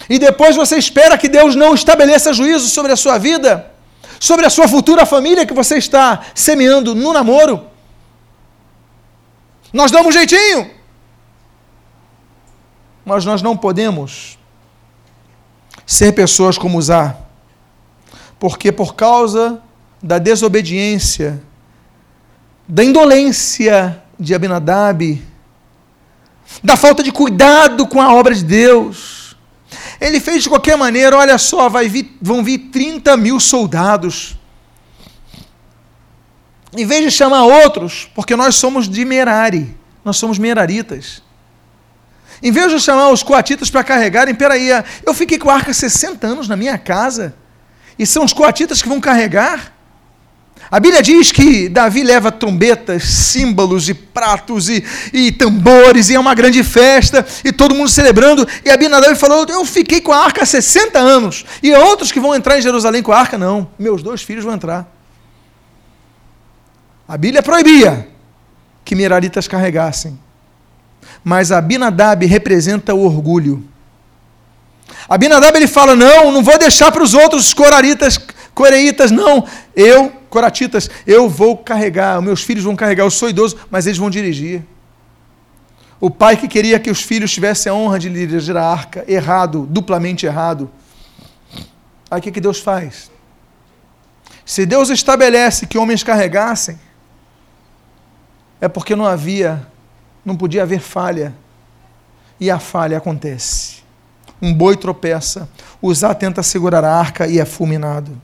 [0.09, 3.71] E depois você espera que Deus não estabeleça juízo sobre a sua vida,
[4.21, 7.67] sobre a sua futura família que você está semeando no namoro.
[9.73, 10.71] Nós damos jeitinho.
[13.05, 14.38] Mas nós não podemos
[15.87, 17.19] ser pessoas como usar.
[18.38, 19.61] Porque por causa
[20.03, 21.43] da desobediência,
[22.69, 25.23] da indolência de Abinadab,
[26.62, 29.24] da falta de cuidado com a obra de Deus,
[30.00, 34.37] ele fez de qualquer maneira, olha só, vai vir, vão vir 30 mil soldados.
[36.76, 41.22] Em vez de chamar outros, porque nós somos de Merari, nós somos meraritas.
[42.42, 44.68] Em vez de chamar os coatitas para carregarem, peraí,
[45.07, 47.35] eu fiquei com a arca 60 anos na minha casa,
[47.98, 49.74] e são os coatitas que vão carregar?
[50.71, 56.21] A Bíblia diz que Davi leva trombetas, símbolos e pratos e, e, tambores, e é
[56.21, 58.47] uma grande festa, e todo mundo celebrando.
[58.64, 62.35] E Abinadab falou: Eu fiquei com a arca há 60 anos, e outros que vão
[62.35, 63.69] entrar em Jerusalém com a arca, não.
[63.79, 64.88] Meus dois filhos vão entrar.
[67.07, 68.09] A Bíblia proibia
[68.85, 70.19] que Miraritas carregassem,
[71.23, 73.62] mas Abinadab representa o orgulho.
[75.09, 78.19] Abinadab ele fala: Não, não vou deixar para os outros coraritas,
[78.55, 79.47] coreitas, não.
[79.77, 84.11] Eu coratitas, eu vou carregar, meus filhos vão carregar, eu sou idoso, mas eles vão
[84.11, 84.64] dirigir.
[86.01, 89.64] O pai que queria que os filhos tivessem a honra de dirigir a arca, errado,
[89.70, 90.68] duplamente errado.
[92.11, 93.12] Aí o que, que Deus faz?
[94.44, 96.79] Se Deus estabelece que homens carregassem,
[98.61, 99.64] é porque não havia,
[100.25, 101.33] não podia haver falha.
[102.40, 103.85] E a falha acontece.
[104.42, 105.49] Um boi tropeça,
[105.81, 108.20] Uzá tenta segurar a arca e é fulminado.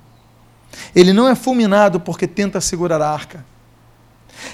[0.94, 3.44] Ele não é fulminado porque tenta segurar a arca.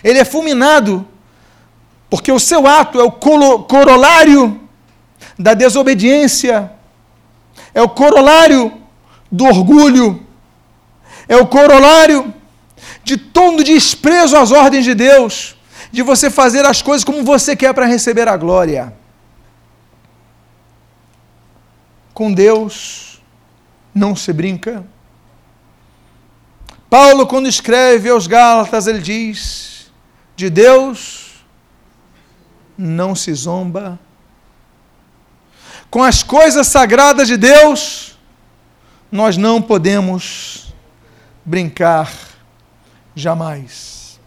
[0.03, 1.07] Ele é fulminado
[2.09, 4.61] porque o seu ato é o corolário
[5.39, 6.73] da desobediência,
[7.75, 8.73] é o corolário
[9.31, 10.25] do orgulho,
[11.29, 12.33] é o corolário
[13.03, 15.57] de todo desprezo às ordens de Deus,
[15.91, 18.93] de você fazer as coisas como você quer para receber a glória.
[22.15, 23.21] Com Deus
[23.95, 24.85] não se brinca.
[26.89, 29.91] Paulo, quando escreve aos Gálatas, ele diz:
[30.37, 31.45] de Deus
[32.77, 33.99] não se zomba.
[35.91, 38.19] Com as coisas sagradas de Deus,
[39.11, 40.75] nós não podemos
[41.45, 42.13] brincar
[43.15, 44.21] jamais.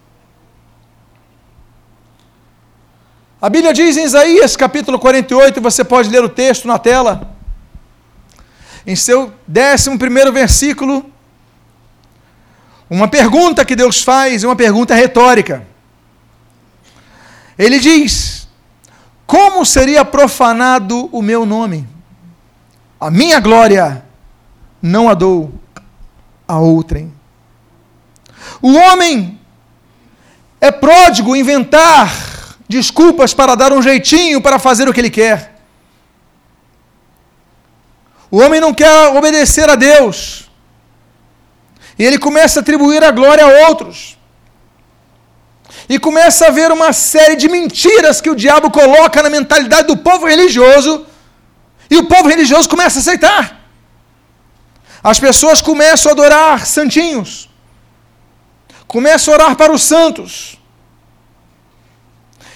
[3.40, 7.34] A Bíblia diz em Isaías capítulo 48, você pode ler o texto na tela,
[8.86, 11.09] em seu décimo primeiro versículo,
[12.90, 15.64] uma pergunta que Deus faz, uma pergunta retórica.
[17.56, 18.48] Ele diz:
[19.24, 21.88] Como seria profanado o meu nome?
[22.98, 24.04] A minha glória
[24.82, 25.54] não a dou
[26.48, 27.14] a outrem.
[28.60, 29.38] O homem
[30.60, 32.12] é pródigo inventar
[32.68, 35.60] desculpas para dar um jeitinho para fazer o que ele quer.
[38.30, 40.49] O homem não quer obedecer a Deus.
[42.00, 44.16] E ele começa a atribuir a glória a outros.
[45.86, 49.96] E começa a ver uma série de mentiras que o diabo coloca na mentalidade do
[49.98, 50.92] povo religioso.
[51.90, 53.42] E o povo religioso começa a aceitar.
[55.10, 57.50] As pessoas começam a adorar santinhos.
[58.86, 60.58] Começam a orar para os santos.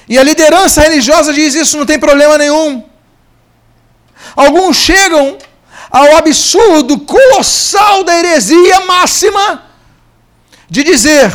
[0.09, 2.83] E a liderança religiosa diz: Isso não tem problema nenhum.
[4.35, 5.37] Alguns chegam
[5.94, 9.62] ao absurdo colossal da heresia máxima
[10.68, 11.30] de dizer: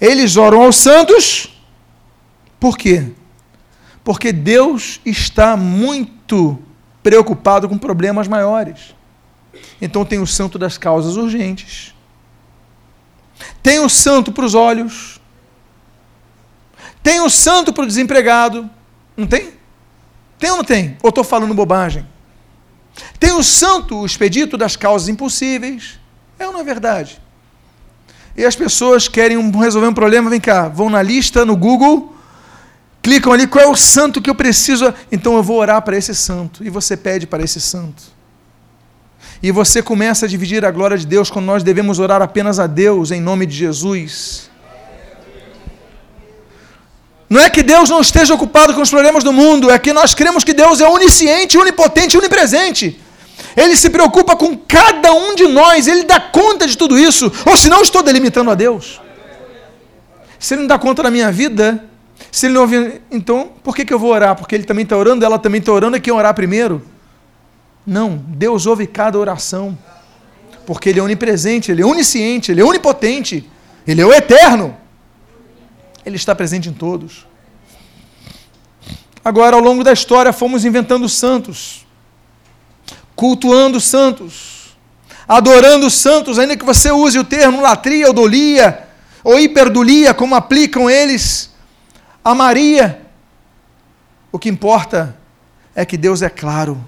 [0.00, 1.60] eles oram aos santos,
[2.60, 3.10] por quê?
[4.04, 6.56] Porque Deus está muito
[7.02, 8.94] preocupado com problemas maiores.
[9.82, 11.92] Então tem o santo das causas urgentes,
[13.64, 15.20] tem o santo para os olhos,
[17.02, 18.70] tem o santo para o desempregado,
[19.16, 19.54] não tem?
[20.38, 20.96] Tem ou não tem?
[21.02, 22.06] Ou estou falando bobagem?
[23.18, 25.98] Tem o santo o expedito das causas impossíveis.
[26.38, 27.20] É ou não é verdade?
[28.36, 32.14] E as pessoas querem resolver um problema, vem cá, vão na lista, no Google,
[33.02, 34.92] clicam ali, qual é o santo que eu preciso?
[35.10, 36.62] Então eu vou orar para esse santo.
[36.62, 38.02] E você pede para esse santo.
[39.42, 42.66] E você começa a dividir a glória de Deus quando nós devemos orar apenas a
[42.66, 44.50] Deus em nome de Jesus.
[47.28, 50.14] Não é que Deus não esteja ocupado com os problemas do mundo, é que nós
[50.14, 53.00] cremos que Deus é onisciente, onipotente onipresente.
[53.56, 57.32] Ele se preocupa com cada um de nós, ele dá conta de tudo isso.
[57.44, 59.00] Ou senão estou delimitando a Deus.
[60.38, 61.82] Se ele não dá conta da minha vida,
[62.30, 64.36] se ele não ouvir, então por que, que eu vou orar?
[64.36, 66.82] Porque ele também está orando, ela também está orando, é quem orar primeiro?
[67.84, 69.76] Não, Deus ouve cada oração.
[70.66, 73.48] Porque ele é onipresente, ele é onisciente, ele é onipotente,
[73.86, 74.76] ele é o eterno.
[76.06, 77.26] Ele está presente em todos.
[79.24, 81.84] Agora, ao longo da história, fomos inventando santos,
[83.16, 84.76] cultuando santos,
[85.26, 88.86] adorando santos, ainda que você use o termo latria, odolia
[89.24, 91.50] ou hiperdulia, como aplicam eles
[92.24, 93.02] a Maria.
[94.30, 95.16] O que importa
[95.74, 96.78] é que Deus é claro.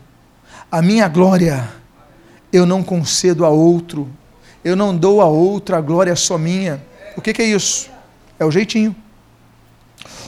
[0.71, 1.69] A minha glória
[2.53, 4.09] eu não concedo a outro,
[4.63, 6.81] eu não dou a outro, a glória é só minha.
[7.17, 7.91] O que, que é isso?
[8.39, 8.95] É o jeitinho.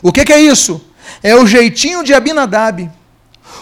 [0.03, 0.80] O que, que é isso?
[1.22, 2.90] É o jeitinho de Abinadab.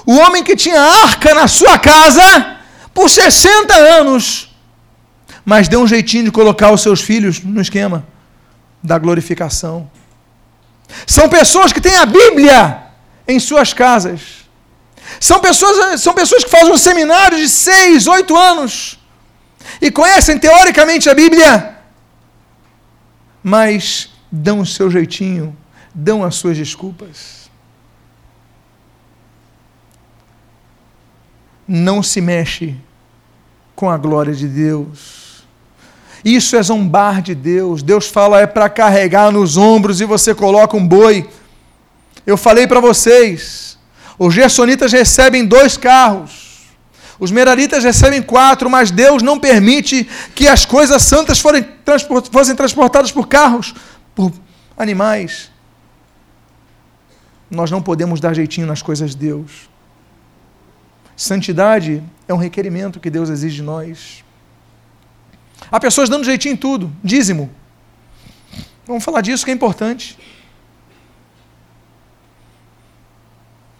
[0.07, 2.59] O homem que tinha arca na sua casa
[2.95, 4.55] por 60 anos,
[5.45, 8.07] mas dê um jeitinho de colocar os seus filhos no esquema
[8.83, 9.91] da glorificação.
[11.07, 12.83] São pessoas que têm a Bíblia
[13.27, 14.21] em suas casas.
[15.21, 18.99] São pessoas, são pessoas que fazem um seminário de seis, oito anos
[19.81, 21.77] e conhecem teoricamente a Bíblia,
[23.43, 25.57] mas dão o seu jeitinho,
[25.99, 27.51] dão as suas desculpas.
[31.67, 32.77] Não se mexe
[33.75, 35.43] com a glória de Deus.
[36.25, 37.83] Isso é zombar de Deus.
[37.83, 41.29] Deus fala é para carregar nos ombros e você coloca um boi.
[42.25, 43.77] Eu falei para vocês,
[44.19, 46.69] os gersonitas recebem dois carros.
[47.19, 53.27] Os meraritas recebem quatro, mas Deus não permite que as coisas santas fossem transportadas por
[53.27, 53.75] carros,
[54.15, 54.33] por
[54.77, 55.51] animais.
[57.51, 59.69] Nós não podemos dar jeitinho nas coisas de Deus.
[61.17, 64.23] Santidade é um requerimento que Deus exige de nós.
[65.71, 67.51] Há pessoas dando jeitinho em tudo, dízimo.
[68.87, 70.19] Vamos falar disso que é importante.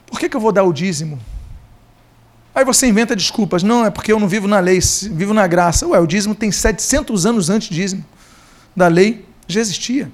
[0.07, 1.19] Por que, que eu vou dar o dízimo?
[2.55, 3.63] Aí você inventa desculpas.
[3.63, 4.81] Não, é porque eu não vivo na lei,
[5.13, 5.87] vivo na graça.
[5.87, 8.05] Ué, o dízimo tem 700 anos antes dízimo.
[8.75, 10.11] Da lei já existia.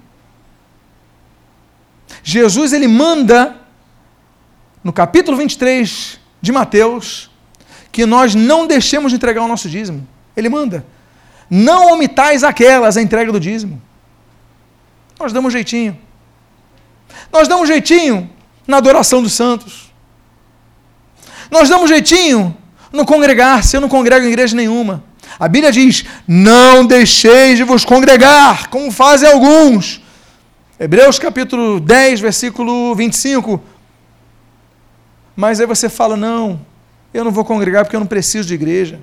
[2.27, 3.55] Jesus, ele manda,
[4.83, 7.31] no capítulo 23 de Mateus,
[7.93, 10.09] que nós não deixemos de entregar o nosso dízimo.
[10.35, 10.85] Ele manda.
[11.51, 13.81] Não omitais aquelas, a entrega do dízimo.
[15.20, 15.97] Nós damos um jeitinho.
[17.31, 18.31] Nós damos um jeitinho
[18.66, 19.93] na adoração dos santos.
[21.51, 22.57] Nós damos jeitinho
[22.91, 23.77] no congregar-se.
[23.77, 25.05] Eu não congrego em igreja nenhuma.
[25.39, 30.01] A Bíblia diz: Não deixeis de vos congregar, como fazem alguns.
[30.79, 33.62] Hebreus capítulo 10, versículo 25.
[35.37, 36.61] Mas aí você fala: Não,
[37.12, 39.01] eu não vou congregar porque eu não preciso de igreja.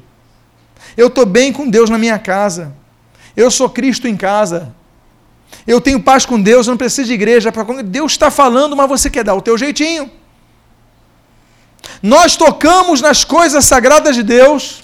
[0.97, 2.73] Eu estou bem com Deus na minha casa.
[3.37, 4.75] Eu sou Cristo em casa.
[5.65, 7.51] Eu tenho paz com Deus, eu não preciso de igreja.
[7.85, 10.11] Deus está falando, mas você quer dar o teu jeitinho.
[12.01, 14.83] Nós tocamos nas coisas sagradas de Deus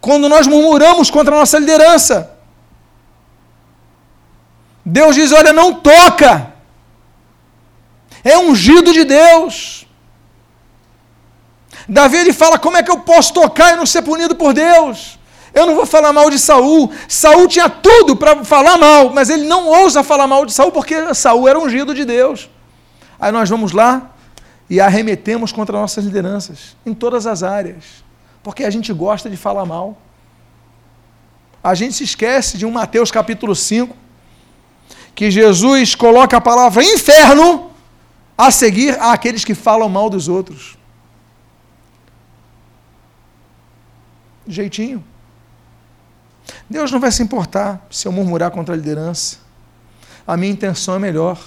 [0.00, 2.39] quando nós murmuramos contra a nossa liderança.
[4.90, 6.52] Deus diz: olha, não toca.
[8.22, 9.86] É ungido de Deus.
[11.88, 15.18] Davi ele fala: como é que eu posso tocar e não ser punido por Deus?
[15.52, 16.92] Eu não vou falar mal de Saul.
[17.08, 21.14] Saul tinha tudo para falar mal, mas ele não ousa falar mal de Saul porque
[21.14, 22.48] Saul era ungido de Deus.
[23.18, 24.10] Aí nós vamos lá,
[24.68, 28.04] e arremetemos contra nossas lideranças, em todas as áreas,
[28.42, 29.98] porque a gente gosta de falar mal.
[31.62, 33.94] A gente se esquece de um Mateus capítulo 5,
[35.14, 37.70] que Jesus coloca a palavra inferno
[38.36, 40.78] a seguir àqueles que falam mal dos outros.
[44.46, 45.04] Jeitinho.
[46.68, 49.38] Deus não vai se importar se eu murmurar contra a liderança.
[50.26, 51.38] A minha intenção é melhor.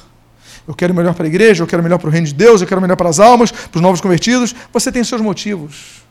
[0.68, 2.68] Eu quero melhor para a igreja, eu quero melhor para o reino de Deus, eu
[2.68, 4.56] quero melhor para as almas, para os novos convertidos.
[4.72, 6.04] Você tem seus motivos.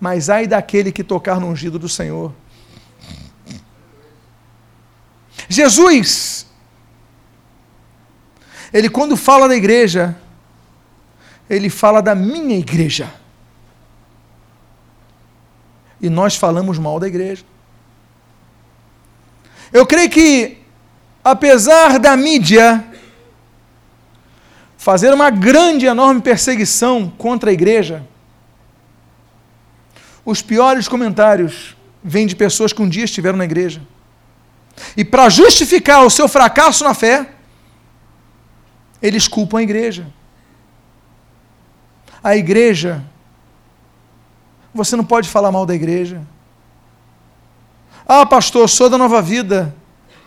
[0.00, 2.32] Mas ai daquele que tocar no ungido do Senhor.
[5.50, 6.46] Jesus,
[8.72, 10.16] ele quando fala da igreja,
[11.48, 13.12] ele fala da minha igreja.
[16.00, 17.44] E nós falamos mal da igreja.
[19.72, 20.58] Eu creio que
[21.22, 22.84] apesar da mídia
[24.78, 28.06] fazer uma grande, enorme perseguição contra a igreja,
[30.24, 33.82] os piores comentários vêm de pessoas que um dia estiveram na igreja.
[34.96, 37.28] E para justificar o seu fracasso na fé,
[39.02, 40.06] eles culpam a igreja.
[42.22, 43.02] A igreja,
[44.74, 46.20] você não pode falar mal da igreja.
[48.06, 49.74] Ah, pastor, sou da nova vida.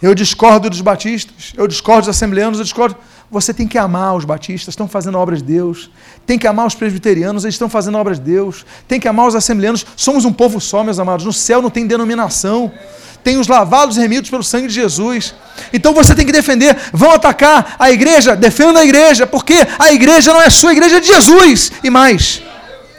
[0.01, 2.97] Eu discordo dos batistas, eu discordo dos assembleanos, eu discordo.
[3.31, 5.89] Você tem que amar os batistas, estão fazendo obras de Deus.
[6.25, 8.65] Tem que amar os presbiterianos, eles estão fazendo obras de Deus.
[8.85, 9.85] Tem que amar os assembleanos.
[9.95, 11.25] Somos um povo só, meus amados.
[11.25, 12.69] No céu não tem denominação.
[13.23, 15.33] Tem os lavados remidos pelo sangue de Jesus.
[15.71, 16.75] Então você tem que defender.
[16.91, 20.97] Vão atacar a igreja, defenda a igreja, porque a igreja não é sua, a igreja
[20.97, 21.71] é de Jesus.
[21.83, 22.41] E mais.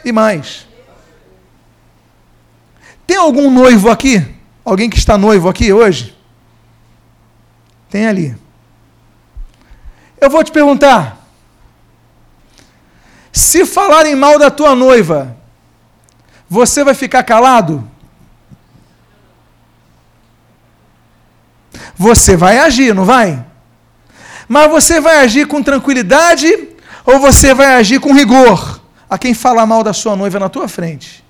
[0.03, 0.65] E mais.
[3.05, 4.25] Tem algum noivo aqui?
[4.63, 6.15] Alguém que está noivo aqui hoje?
[7.89, 8.35] Tem ali.
[10.19, 11.23] Eu vou te perguntar:
[13.31, 15.37] se falarem mal da tua noiva,
[16.49, 17.87] você vai ficar calado?
[21.95, 23.45] Você vai agir, não vai?
[24.47, 26.69] Mas você vai agir com tranquilidade
[27.05, 30.67] ou você vai agir com rigor a quem fala mal da sua noiva na tua
[30.67, 31.23] frente?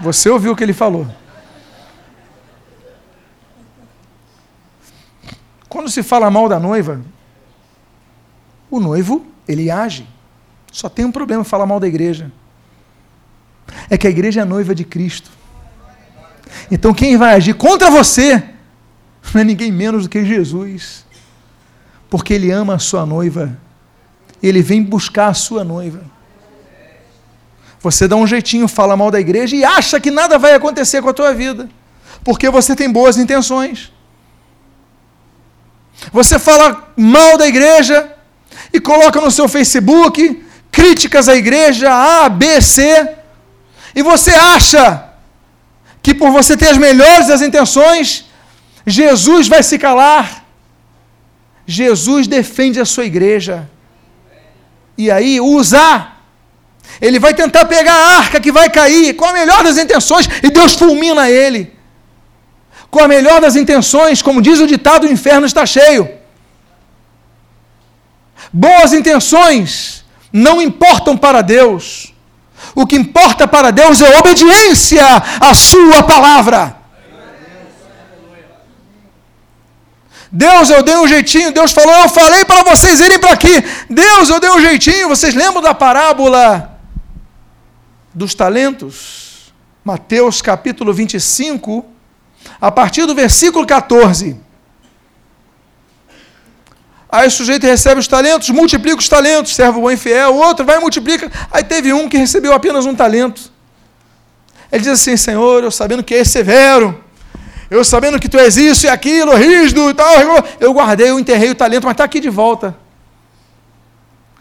[0.00, 1.06] Você ouviu o que ele falou.
[5.68, 7.00] Quando se fala mal da noiva,
[8.70, 10.06] o noivo, ele age.
[10.70, 12.32] Só tem um problema falar mal da igreja.
[13.88, 15.30] É que a igreja é a noiva de Cristo.
[16.70, 18.42] Então quem vai agir contra você
[19.32, 21.04] não é ninguém menos do que Jesus.
[22.10, 23.56] Porque ele ama a sua noiva.
[24.42, 26.02] Ele vem buscar a sua noiva.
[27.80, 31.08] Você dá um jeitinho, fala mal da igreja e acha que nada vai acontecer com
[31.08, 31.68] a tua vida,
[32.22, 33.92] porque você tem boas intenções.
[36.12, 38.14] Você fala mal da igreja
[38.72, 43.16] e coloca no seu Facebook críticas à igreja A, B, C,
[43.94, 45.11] e você acha
[46.02, 48.24] que por você ter as melhores das intenções,
[48.86, 50.44] Jesus vai se calar.
[51.66, 53.70] Jesus defende a sua igreja.
[54.98, 56.12] E aí, usar
[57.00, 60.50] ele vai tentar pegar a arca que vai cair com a melhor das intenções e
[60.50, 61.72] Deus fulmina ele.
[62.90, 66.08] Com a melhor das intenções, como diz o ditado, o inferno está cheio.
[68.52, 72.11] Boas intenções não importam para Deus.
[72.74, 75.04] O que importa para Deus é obediência
[75.40, 76.82] à Sua palavra.
[80.30, 81.52] Deus, eu dei um jeitinho.
[81.52, 83.62] Deus falou, eu falei para vocês irem para aqui.
[83.90, 85.08] Deus, eu dei um jeitinho.
[85.08, 86.78] Vocês lembram da parábola
[88.14, 89.52] dos talentos,
[89.84, 91.84] Mateus capítulo 25,
[92.60, 94.40] a partir do versículo 14.
[97.12, 100.64] Aí o sujeito recebe os talentos, multiplica os talentos, servo bom e fiel, o outro
[100.64, 101.30] vai e multiplica.
[101.50, 103.52] Aí teve um que recebeu apenas um talento.
[104.72, 107.04] Ele diz assim: Senhor, eu sabendo que és severo,
[107.70, 110.08] eu sabendo que tu és isso e aquilo, rígido e tal,
[110.58, 112.74] eu guardei, eu enterrei o talento, mas está aqui de volta.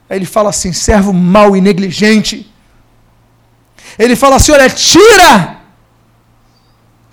[0.09, 2.49] Aí ele fala assim: servo mau e negligente.
[3.99, 5.59] Ele fala assim: olha, tira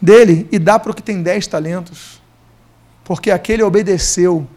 [0.01, 2.23] dele e dá para o que tem dez talentos,
[3.03, 4.49] porque aquele obedeceu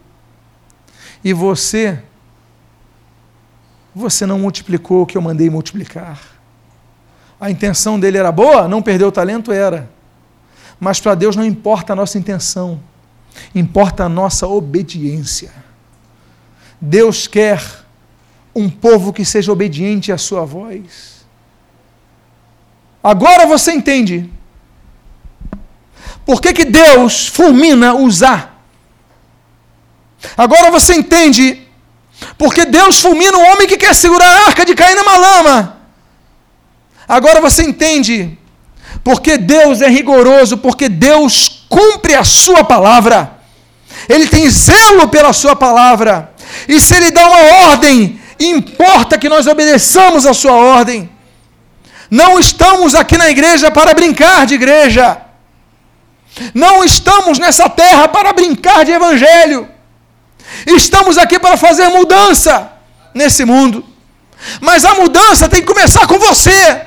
[1.24, 2.02] e você,
[3.94, 6.20] você não multiplicou o que eu mandei multiplicar.
[7.40, 9.50] A intenção dele era boa, não perdeu o talento?
[9.50, 9.90] Era.
[10.78, 12.80] Mas para Deus não importa a nossa intenção,
[13.54, 15.52] importa a nossa obediência.
[16.80, 17.62] Deus quer
[18.54, 21.24] um povo que seja obediente à sua voz.
[23.02, 24.30] Agora você entende.
[26.24, 28.51] Por que, que Deus fulmina usar?
[30.36, 31.66] Agora você entende.
[32.38, 35.76] Porque Deus fulmina o homem que quer segurar a arca de cair numa lama.
[37.08, 38.38] Agora você entende.
[39.02, 43.38] Porque Deus é rigoroso, porque Deus cumpre a sua palavra.
[44.08, 46.32] Ele tem zelo pela sua palavra.
[46.68, 51.10] E se ele dá uma ordem, importa que nós obedeçamos a sua ordem.
[52.10, 55.18] Não estamos aqui na igreja para brincar de igreja.
[56.54, 59.68] Não estamos nessa terra para brincar de evangelho.
[60.66, 62.72] Estamos aqui para fazer mudança
[63.14, 63.84] nesse mundo.
[64.60, 66.82] Mas a mudança tem que começar com você.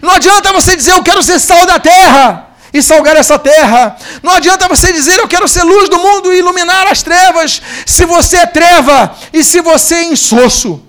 [0.00, 3.96] Não adianta você dizer eu quero ser sal da terra e salgar essa terra.
[4.22, 8.04] Não adianta você dizer eu quero ser luz do mundo e iluminar as trevas, se
[8.06, 10.82] você é treva e se você é insosso.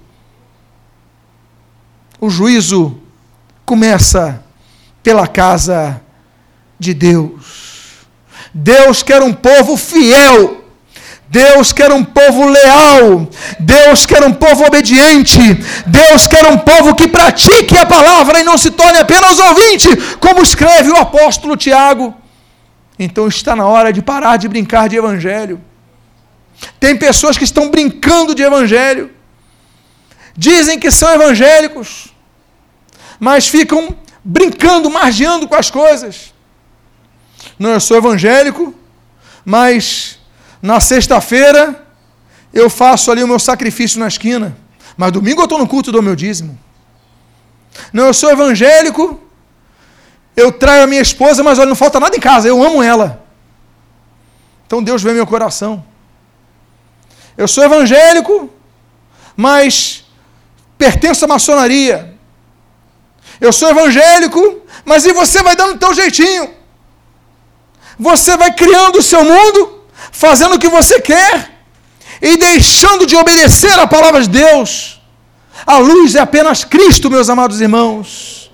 [2.20, 3.02] O juízo
[3.66, 4.44] começa
[5.02, 6.02] pela casa
[6.80, 7.44] de Deus.
[8.54, 10.63] Deus quer um povo fiel.
[11.38, 13.28] Deus quer um povo leal.
[13.60, 15.40] Deus quer um povo obediente.
[15.86, 20.42] Deus quer um povo que pratique a palavra e não se torne apenas ouvinte, como
[20.42, 22.16] escreve o apóstolo Tiago.
[22.98, 25.60] Então está na hora de parar de brincar de evangelho.
[26.80, 29.12] Tem pessoas que estão brincando de evangelho.
[30.38, 32.14] Dizem que são evangélicos
[33.24, 36.34] mas ficam brincando, margeando com as coisas.
[37.58, 38.76] Não, eu sou evangélico,
[39.46, 40.20] mas
[40.64, 41.86] na sexta-feira
[42.54, 44.56] eu faço ali o meu sacrifício na esquina,
[44.96, 46.58] mas domingo eu estou no culto do meu dízimo.
[47.92, 49.20] Não, eu sou evangélico,
[50.38, 53.26] eu traio a minha esposa, mas olha, não falta nada em casa, eu amo ela.
[54.66, 55.84] Então Deus vê meu coração.
[57.36, 58.50] Eu sou evangélico,
[59.36, 60.06] mas
[60.78, 62.18] pertenço à maçonaria.
[63.42, 66.54] Eu sou evangélico, mas e você vai dando o teu jeitinho.
[68.00, 69.83] Você vai criando o seu mundo,
[70.14, 71.52] fazendo o que você quer
[72.22, 75.02] e deixando de obedecer a palavra de Deus.
[75.66, 78.52] A luz é apenas Cristo, meus amados irmãos.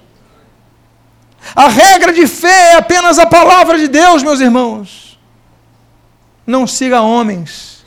[1.55, 5.19] A regra de fé é apenas a palavra de Deus, meus irmãos.
[6.47, 7.83] Não siga homens,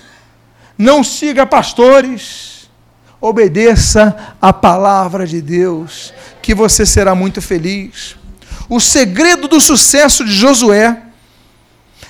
[0.76, 2.70] não siga pastores,
[3.20, 8.16] obedeça a palavra de Deus que você será muito feliz.
[8.68, 11.02] o segredo do sucesso de Josué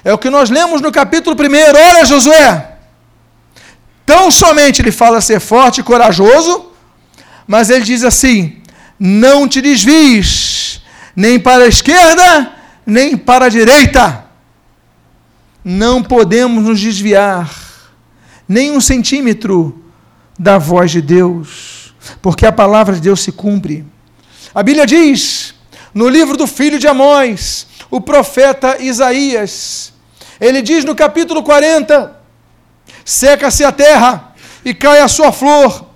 [0.04, 1.90] é o que nós lemos no capítulo 1.
[1.90, 2.76] Olha, Josué,
[4.04, 6.72] tão somente ele fala ser forte e corajoso,
[7.46, 8.60] mas ele diz assim:
[8.98, 10.82] não te desvies,
[11.14, 12.52] nem para a esquerda,
[12.84, 14.24] nem para a direita.
[15.64, 17.48] Não podemos nos desviar,
[18.48, 19.84] nem um centímetro
[20.38, 23.84] da voz de Deus, porque a palavra de Deus se cumpre.
[24.52, 25.54] A Bíblia diz,
[25.94, 29.91] no livro do filho de Amós, o profeta Isaías,
[30.40, 32.16] ele diz no capítulo 40:
[33.04, 35.86] seca-se a terra e cai a sua flor,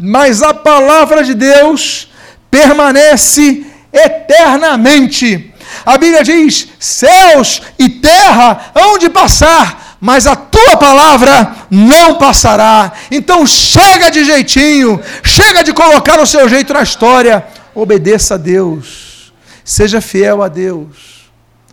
[0.00, 2.08] mas a palavra de Deus
[2.50, 5.52] permanece eternamente.
[5.84, 12.92] A Bíblia diz: céus e terra hão de passar, mas a tua palavra não passará.
[13.10, 17.46] Então chega de jeitinho, chega de colocar o seu jeito na história.
[17.74, 19.32] Obedeça a Deus,
[19.64, 21.30] seja fiel a Deus.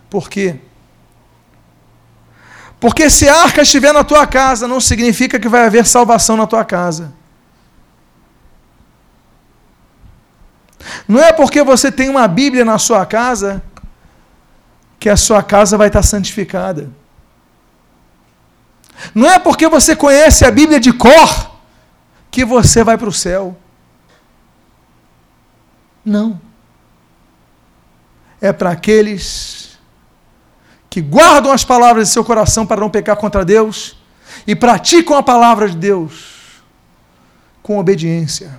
[0.08, 0.56] Por quê?
[2.80, 6.46] Porque se a arca estiver na tua casa, não significa que vai haver salvação na
[6.46, 7.12] tua casa.
[11.06, 13.62] Não é porque você tem uma Bíblia na sua casa
[14.98, 16.90] que a sua casa vai estar santificada.
[19.14, 21.56] Não é porque você conhece a Bíblia de cor
[22.30, 23.56] que você vai para o céu.
[26.04, 26.40] Não.
[28.40, 29.57] É para aqueles
[30.90, 33.96] que guardam as palavras de seu coração para não pecar contra Deus
[34.46, 36.62] e praticam a palavra de Deus
[37.62, 38.58] com obediência.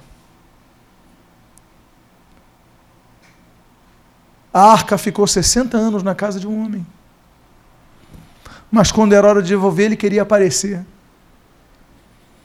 [4.54, 6.86] A arca ficou 60 anos na casa de um homem.
[8.72, 10.86] Mas quando era hora de devolver, ele queria aparecer.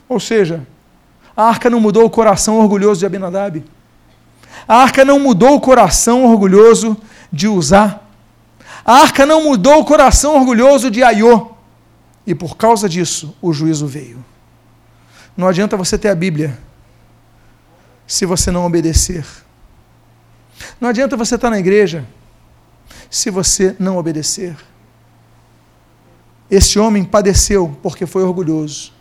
[0.07, 0.65] Ou seja,
[1.35, 3.63] a arca não mudou o coração orgulhoso de Abinadab.
[4.67, 6.97] A arca não mudou o coração orgulhoso
[7.31, 7.99] de Uzá.
[8.85, 11.51] A arca não mudou o coração orgulhoso de Aiô.
[12.25, 14.23] E por causa disso, o juízo veio.
[15.35, 16.57] Não adianta você ter a Bíblia
[18.05, 19.25] se você não obedecer.
[20.79, 22.05] Não adianta você estar na igreja
[23.09, 24.55] se você não obedecer.
[26.49, 28.93] Esse homem padeceu porque foi orgulhoso.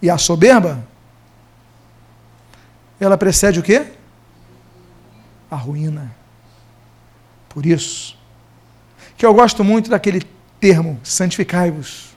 [0.00, 0.84] E a soberba,
[2.98, 3.92] ela precede o quê?
[5.48, 6.21] A ruína.
[7.52, 8.16] Por isso,
[9.14, 10.22] que eu gosto muito daquele
[10.58, 12.16] termo, santificai-vos.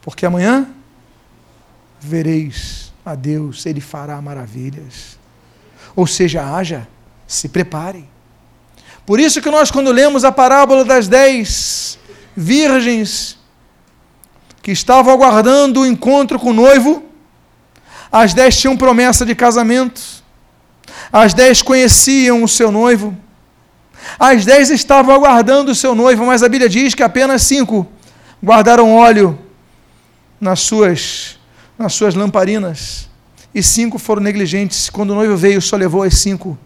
[0.00, 0.68] Porque amanhã
[2.00, 5.18] vereis a Deus, Ele fará maravilhas.
[5.96, 6.86] Ou seja, haja,
[7.26, 8.08] se prepare.
[9.04, 11.98] Por isso que nós, quando lemos a parábola das dez
[12.36, 13.36] virgens
[14.62, 17.04] que estavam aguardando o encontro com o noivo,
[18.12, 20.00] as dez tinham promessa de casamento,
[21.12, 23.25] as dez conheciam o seu noivo,
[24.18, 27.86] as dez estavam aguardando o seu noivo, mas a Bíblia diz que apenas cinco
[28.42, 29.38] guardaram óleo
[30.40, 31.38] nas suas
[31.78, 33.08] nas suas lamparinas,
[33.54, 34.88] e cinco foram negligentes.
[34.88, 36.58] Quando o noivo veio, só levou as cinco.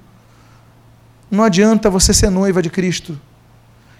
[1.31, 3.21] Não adianta você ser noiva de Cristo,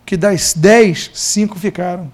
[0.07, 2.13] que das dez, cinco ficaram.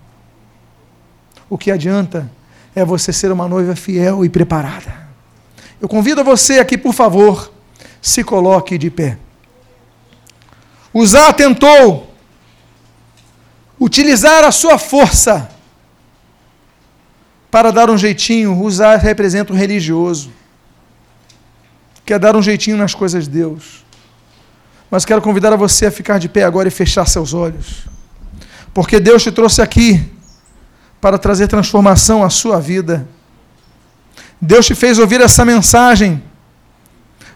[1.48, 2.30] O que adianta
[2.74, 5.06] é você ser uma noiva fiel e preparada.
[5.80, 7.52] Eu convido você aqui, por favor,
[8.00, 9.18] se coloque de pé.
[10.98, 12.10] Usar tentou
[13.78, 15.46] utilizar a sua força
[17.50, 20.32] para dar um jeitinho, usar representa o religioso.
[22.02, 23.84] Quer dar um jeitinho nas coisas de Deus.
[24.90, 27.86] Mas quero convidar a você a ficar de pé agora e fechar seus olhos.
[28.72, 30.02] Porque Deus te trouxe aqui
[30.98, 33.06] para trazer transformação à sua vida.
[34.40, 36.22] Deus te fez ouvir essa mensagem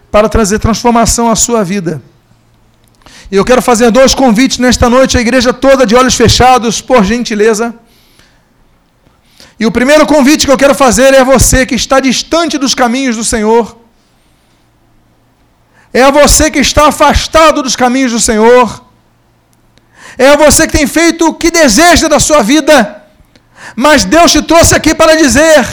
[0.09, 2.01] para trazer transformação à sua vida.
[3.31, 7.01] E eu quero fazer dois convites nesta noite, a igreja toda de olhos fechados, por
[7.05, 7.73] gentileza.
[9.57, 12.75] E o primeiro convite que eu quero fazer é a você que está distante dos
[12.75, 13.77] caminhos do Senhor.
[15.93, 18.83] É a você que está afastado dos caminhos do Senhor.
[20.17, 23.01] É a você que tem feito o que deseja da sua vida.
[23.75, 25.65] Mas Deus te trouxe aqui para dizer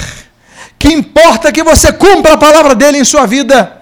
[0.78, 3.77] que importa que você cumpra a palavra dele em sua vida.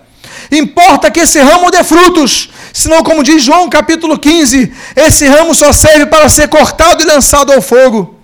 [0.51, 2.51] Importa que esse ramo dê frutos.
[2.73, 7.53] Senão, como diz João capítulo 15, esse ramo só serve para ser cortado e lançado
[7.53, 8.15] ao fogo.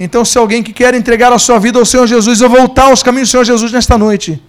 [0.00, 3.02] Então, se alguém que quer entregar a sua vida ao Senhor Jesus ou voltar aos
[3.02, 4.40] caminhos do Senhor Jesus nesta noite,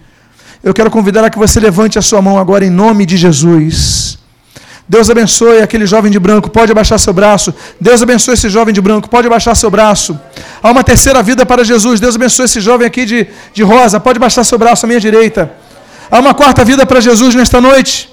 [0.62, 4.18] eu quero convidar a que você levante a sua mão agora em nome de Jesus.
[4.88, 7.54] Deus abençoe aquele jovem de branco, pode abaixar seu braço.
[7.80, 10.18] Deus abençoe esse jovem de branco, pode abaixar seu braço.
[10.62, 12.00] Há uma terceira vida para Jesus.
[12.00, 15.52] Deus abençoe esse jovem aqui de, de rosa, pode abaixar seu braço à minha direita.
[16.10, 18.10] Há uma quarta vida para Jesus nesta noite.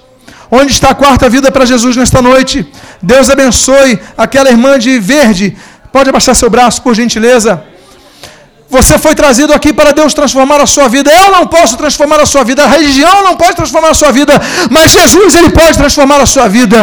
[0.49, 2.65] Onde está a quarta vida para Jesus nesta noite?
[3.01, 5.57] Deus abençoe aquela irmã de verde.
[5.91, 7.63] Pode abaixar seu braço, por gentileza.
[8.69, 11.11] Você foi trazido aqui para Deus transformar a sua vida.
[11.11, 12.63] Eu não posso transformar a sua vida.
[12.63, 14.33] A religião não pode transformar a sua vida.
[14.69, 16.79] Mas Jesus, Ele pode transformar a sua vida.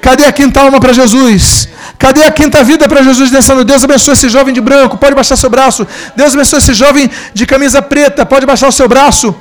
[0.00, 1.68] Cadê a quinta alma para Jesus?
[1.98, 3.64] Cadê a quinta vida para Jesus dançando?
[3.64, 4.96] Deus abençoe esse jovem de branco.
[4.98, 5.86] Pode baixar seu braço.
[6.16, 8.26] Deus abençoe esse jovem de camisa preta.
[8.26, 9.34] Pode baixar o seu braço.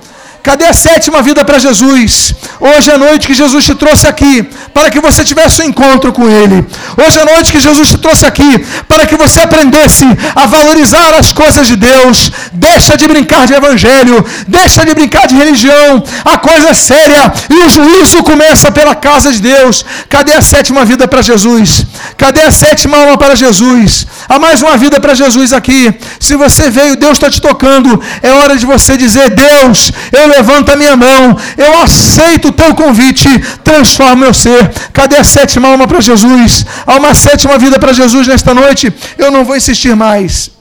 [0.44, 2.34] Cadê a sétima vida para Jesus?
[2.60, 6.12] Hoje é a noite que Jesus te trouxe aqui para que você tivesse um encontro
[6.12, 6.66] com Ele.
[6.98, 8.52] Hoje é a noite que Jesus te trouxe aqui
[8.88, 12.32] para que você aprendesse a valorizar as coisas de Deus.
[12.54, 16.04] Deixa de brincar de evangelho, deixa de brincar de religião.
[16.26, 19.86] A coisa é séria e o juízo começa pela casa de Deus.
[20.10, 21.86] Cadê a sétima vida para Jesus?
[22.18, 24.08] Cadê a sétima alma para Jesus?
[24.28, 25.94] Há mais uma vida para Jesus aqui.
[26.20, 28.02] Se você veio, Deus está te tocando.
[28.24, 31.22] É hora de você dizer: Deus, eu levanto a minha mão,
[31.58, 33.30] eu aceito o teu convite,
[33.64, 34.64] transforma meu ser.
[34.94, 36.66] Cadê a sétima alma para Jesus?
[36.86, 38.94] Há uma sétima vida para Jesus nesta noite.
[39.18, 40.52] Eu não vou insistir mais.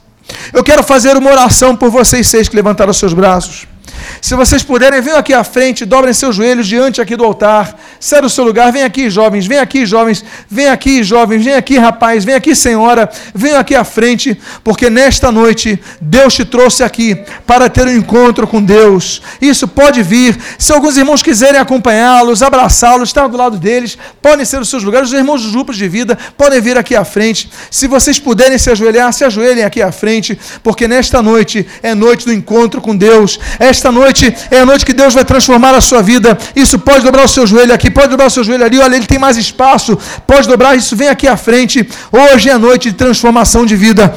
[0.53, 3.70] Eu quero fazer uma oração por vocês seis que levantaram seus braços.
[4.21, 7.79] Se vocês puderem, venham aqui à frente, dobrem seus joelhos diante aqui do altar.
[7.99, 11.79] Sai do seu lugar, vem aqui, jovens, vem aqui, jovens, vem aqui, jovens, vem aqui,
[11.79, 17.19] rapaz, vem aqui, senhora, venham aqui à frente, porque nesta noite Deus te trouxe aqui
[17.47, 19.23] para ter um encontro com Deus.
[19.41, 20.39] Isso pode vir.
[20.59, 25.09] Se alguns irmãos quiserem acompanhá-los, abraçá-los, estar do lado deles, podem ser os seus lugares.
[25.09, 27.51] Os irmãos dos grupos de vida podem vir aqui à frente.
[27.71, 32.27] Se vocês puderem se ajoelhar, se ajoelhem aqui à frente, porque nesta noite é noite
[32.27, 33.41] do encontro com Deus.
[33.59, 36.37] Esta noite noite é a noite que Deus vai transformar a sua vida.
[36.55, 38.79] Isso pode dobrar o seu joelho aqui, pode dobrar o seu joelho ali.
[38.79, 39.97] Olha, ele tem mais espaço.
[40.27, 41.89] Pode dobrar isso, vem aqui à frente.
[42.11, 44.15] Hoje é a noite de transformação de vida.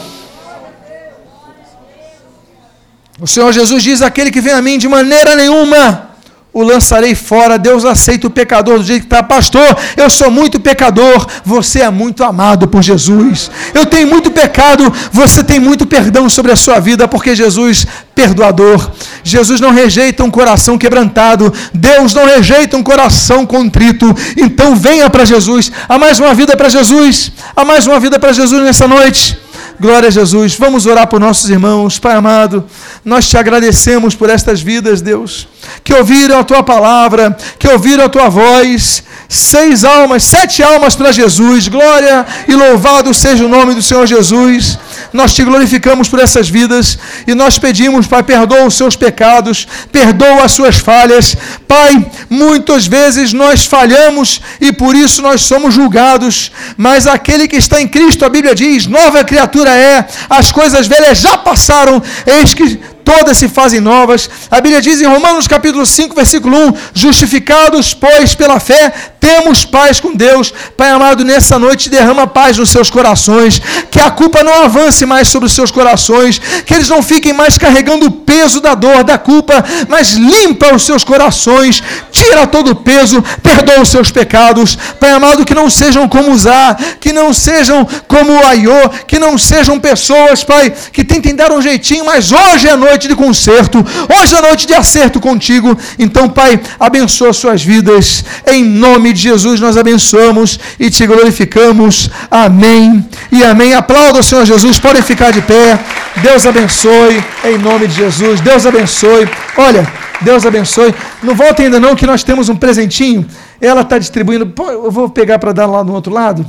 [3.20, 6.13] O Senhor Jesus diz: aquele que vem a mim de maneira nenhuma
[6.54, 7.58] o lançarei fora.
[7.58, 9.24] Deus aceita o pecador do jeito que está.
[9.24, 11.28] Pastor, eu sou muito pecador.
[11.44, 13.50] Você é muito amado por Jesus.
[13.74, 14.92] Eu tenho muito pecado.
[15.12, 18.92] Você tem muito perdão sobre a sua vida, porque Jesus, perdoador.
[19.24, 21.52] Jesus não rejeita um coração quebrantado.
[21.74, 24.14] Deus não rejeita um coração contrito.
[24.38, 25.72] Então venha para Jesus.
[25.90, 27.32] Há mais uma vida para Jesus.
[27.56, 29.38] Há mais uma vida para Jesus nessa noite.
[29.80, 30.56] Glória a Jesus.
[30.56, 32.00] Vamos orar por nossos irmãos.
[32.00, 32.66] Pai amado,
[33.04, 35.48] nós te agradecemos por estas vidas, Deus,
[35.84, 39.04] que ouviram a tua palavra, que ouviram a tua voz.
[39.28, 41.68] Seis almas, sete almas para Jesus.
[41.68, 44.78] Glória e louvado seja o nome do Senhor Jesus.
[45.14, 46.98] Nós te glorificamos por essas vidas
[47.28, 51.38] e nós pedimos, Pai, perdoa os seus pecados, perdoa as suas falhas.
[51.68, 57.80] Pai, muitas vezes nós falhamos e por isso nós somos julgados, mas aquele que está
[57.80, 62.80] em Cristo, a Bíblia diz, nova criatura é, as coisas velhas já passaram, eis que
[63.04, 64.30] todas se fazem novas.
[64.50, 70.00] A Bíblia diz em Romanos capítulo 5, versículo 1: Justificados, pois, pela fé, temos paz
[70.00, 70.54] com Deus.
[70.76, 75.28] Pai amado, nessa noite derrama paz nos seus corações, que a culpa não avance mais
[75.28, 79.18] sobre os seus corações, que eles não fiquem mais carregando o peso da dor, da
[79.18, 81.82] culpa, mas limpa os seus corações,
[82.12, 84.78] tira todo o peso, perdoa os seus pecados.
[85.00, 89.80] Pai amado, que não sejam como Zá, que não sejam como Aiô, que não sejam
[89.80, 94.36] pessoas, Pai, que tentem dar um jeitinho, mas hoje é noite noite de conserto, hoje
[94.36, 95.76] é noite de acerto contigo.
[95.98, 98.24] Então, Pai, abençoa suas vidas.
[98.46, 102.08] Em nome de Jesus nós abençoamos e te glorificamos.
[102.30, 103.74] Amém e amém.
[103.74, 105.80] Aplauda o Senhor Jesus, podem ficar de pé.
[106.22, 108.40] Deus abençoe, em nome de Jesus.
[108.42, 109.28] Deus abençoe.
[109.58, 109.92] Olha,
[110.22, 110.94] Deus abençoe.
[111.24, 113.26] Não volte ainda não, que nós temos um presentinho.
[113.60, 114.46] Ela está distribuindo.
[114.46, 116.46] Pô, eu vou pegar para dar lá no outro lado.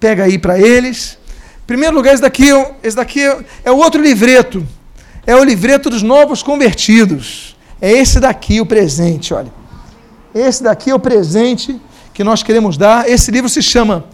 [0.00, 1.18] Pega aí para eles.
[1.66, 2.48] Primeiro lugar, esse daqui,
[2.82, 3.20] esse daqui
[3.62, 4.66] é o outro livreto
[5.26, 7.56] é o livreto dos novos convertidos.
[7.80, 9.52] É esse daqui o presente, olha.
[10.34, 11.78] Esse daqui é o presente
[12.14, 13.08] que nós queremos dar.
[13.08, 14.04] Esse livro se chama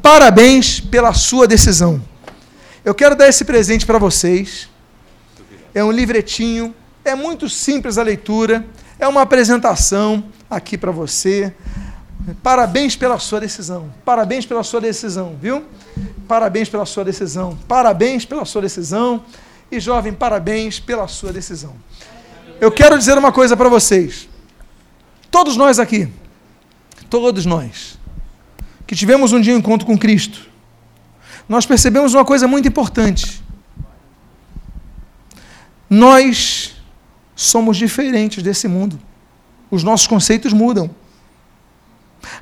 [0.00, 2.00] Parabéns pela sua decisão.
[2.84, 4.68] Eu quero dar esse presente para vocês.
[5.74, 8.64] É um livretinho, é muito simples a leitura,
[8.98, 11.52] é uma apresentação aqui para você.
[12.42, 13.92] Parabéns pela sua decisão.
[14.04, 15.64] Parabéns pela sua decisão, viu?
[16.28, 17.58] Parabéns pela sua decisão.
[17.66, 19.24] Parabéns pela sua decisão.
[19.72, 21.74] E jovem, parabéns pela sua decisão.
[22.60, 24.28] Eu quero dizer uma coisa para vocês.
[25.30, 26.12] Todos nós aqui,
[27.08, 27.98] todos nós,
[28.86, 30.46] que tivemos um dia um encontro com Cristo,
[31.48, 33.42] nós percebemos uma coisa muito importante.
[35.88, 36.74] Nós
[37.34, 39.00] somos diferentes desse mundo.
[39.70, 40.90] Os nossos conceitos mudam.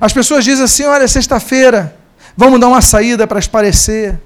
[0.01, 1.97] As pessoas dizem assim: olha, sexta-feira,
[2.35, 4.19] vamos dar uma saída para esparecer.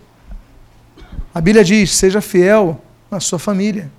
[1.36, 2.82] A Bíblia diz: seja fiel
[3.16, 3.90] na sua família.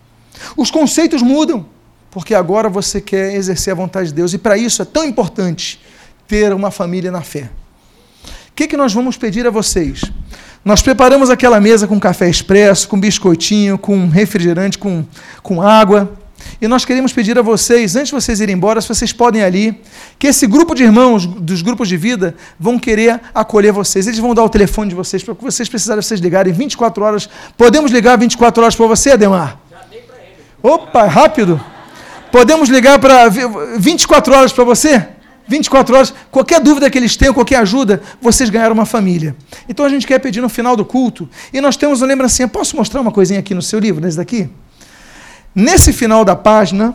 [0.56, 1.66] Os conceitos mudam,
[2.10, 5.80] porque agora você quer exercer a vontade de Deus, e para isso é tão importante
[6.28, 7.50] ter uma família na fé.
[8.50, 10.00] O que, que nós vamos pedir a vocês?
[10.64, 15.04] Nós preparamos aquela mesa com café expresso, com biscoitinho, com refrigerante, com,
[15.42, 16.10] com água.
[16.60, 19.80] E nós queremos pedir a vocês, antes de vocês irem embora, se vocês podem ali,
[20.18, 24.06] que esse grupo de irmãos dos grupos de vida vão querer acolher vocês.
[24.06, 27.28] Eles vão dar o telefone de vocês, para que vocês precisarem vocês ligarem 24 horas.
[27.56, 29.58] Podemos ligar 24 horas para você, Ademar?
[29.70, 30.34] Já dei para ele.
[30.62, 31.60] Opa, rápido.
[32.32, 33.28] Podemos ligar para
[33.78, 35.06] 24 horas para você?
[35.48, 39.36] 24 horas, qualquer dúvida que eles tenham, qualquer ajuda, vocês ganharam uma família.
[39.68, 42.48] Então a gente quer pedir no final do culto, e nós temos uma lembrancinha.
[42.48, 44.50] Posso mostrar uma coisinha aqui no seu livro, nesse daqui?
[45.58, 46.94] Nesse final da página,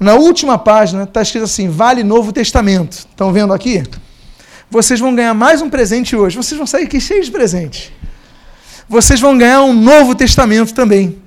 [0.00, 3.06] na última página, está escrito assim: Vale Novo Testamento.
[3.08, 3.84] Estão vendo aqui?
[4.68, 6.36] Vocês vão ganhar mais um presente hoje.
[6.36, 7.94] Vocês vão sair aqui cheios de presente.
[8.88, 11.18] Vocês vão ganhar um Novo Testamento também.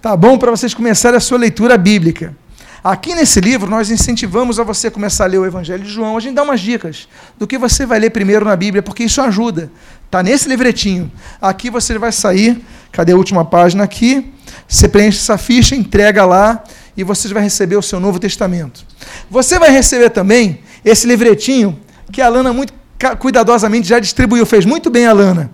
[0.00, 0.38] Tá bom?
[0.38, 2.34] Para vocês começarem a sua leitura bíblica.
[2.82, 6.16] Aqui nesse livro, nós incentivamos a você começar a ler o Evangelho de João.
[6.16, 9.20] A gente dá umas dicas do que você vai ler primeiro na Bíblia, porque isso
[9.20, 9.70] ajuda.
[10.06, 11.12] Está nesse livretinho.
[11.42, 12.58] Aqui você vai sair.
[12.90, 14.32] Cadê a última página aqui?
[14.70, 16.62] Você preenche essa ficha, entrega lá
[16.96, 18.86] e você vai receber o seu Novo Testamento.
[19.28, 21.76] Você vai receber também esse livretinho
[22.12, 22.72] que a Lana muito
[23.18, 25.50] cuidadosamente já distribuiu, fez muito bem a Lana.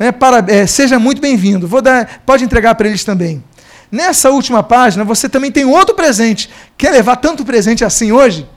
[0.00, 1.68] É, para, é, seja muito bem-vindo.
[1.68, 3.42] Vou dar, pode entregar para eles também.
[3.90, 6.50] Nessa última página, você também tem outro presente.
[6.76, 8.48] Quer levar tanto presente assim hoje?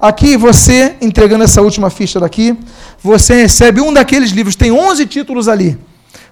[0.00, 2.58] Aqui, você, entregando essa última ficha daqui,
[3.02, 5.78] você recebe um daqueles livros, tem 11 títulos ali.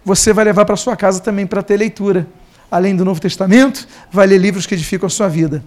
[0.02, 2.26] Você vai levar para sua casa também para ter leitura
[2.70, 5.62] além do Novo Testamento, vai ler livros que edificam a sua vida.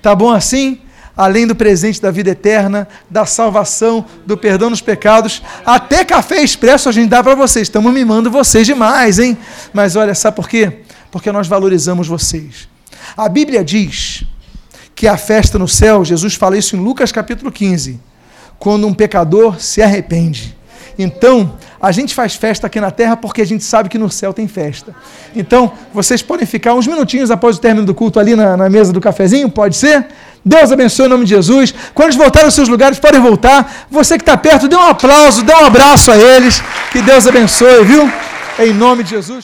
[0.00, 0.80] Tá bom assim?
[1.16, 6.88] Além do presente da vida eterna, da salvação, do perdão dos pecados, até café expresso
[6.88, 7.68] a gente dá para vocês.
[7.68, 9.38] Estamos mimando vocês demais, hein?
[9.72, 10.80] Mas olha, sabe por quê?
[11.10, 12.68] Porque nós valorizamos vocês.
[13.16, 14.24] A Bíblia diz
[14.94, 18.00] que a festa no céu, Jesus fala isso em Lucas capítulo 15,
[18.58, 20.56] quando um pecador se arrepende.
[20.98, 24.32] Então, a gente faz festa aqui na terra porque a gente sabe que no céu
[24.32, 24.94] tem festa.
[25.34, 28.92] Então, vocês podem ficar uns minutinhos após o término do culto ali na, na mesa
[28.92, 30.06] do cafezinho, pode ser?
[30.44, 31.74] Deus abençoe em nome de Jesus.
[31.94, 33.86] Quando eles voltarem aos seus lugares, podem voltar.
[33.90, 36.62] Você que está perto, dê um aplauso, dê um abraço a eles.
[36.92, 38.12] Que Deus abençoe, viu?
[38.58, 39.42] Em nome de Jesus.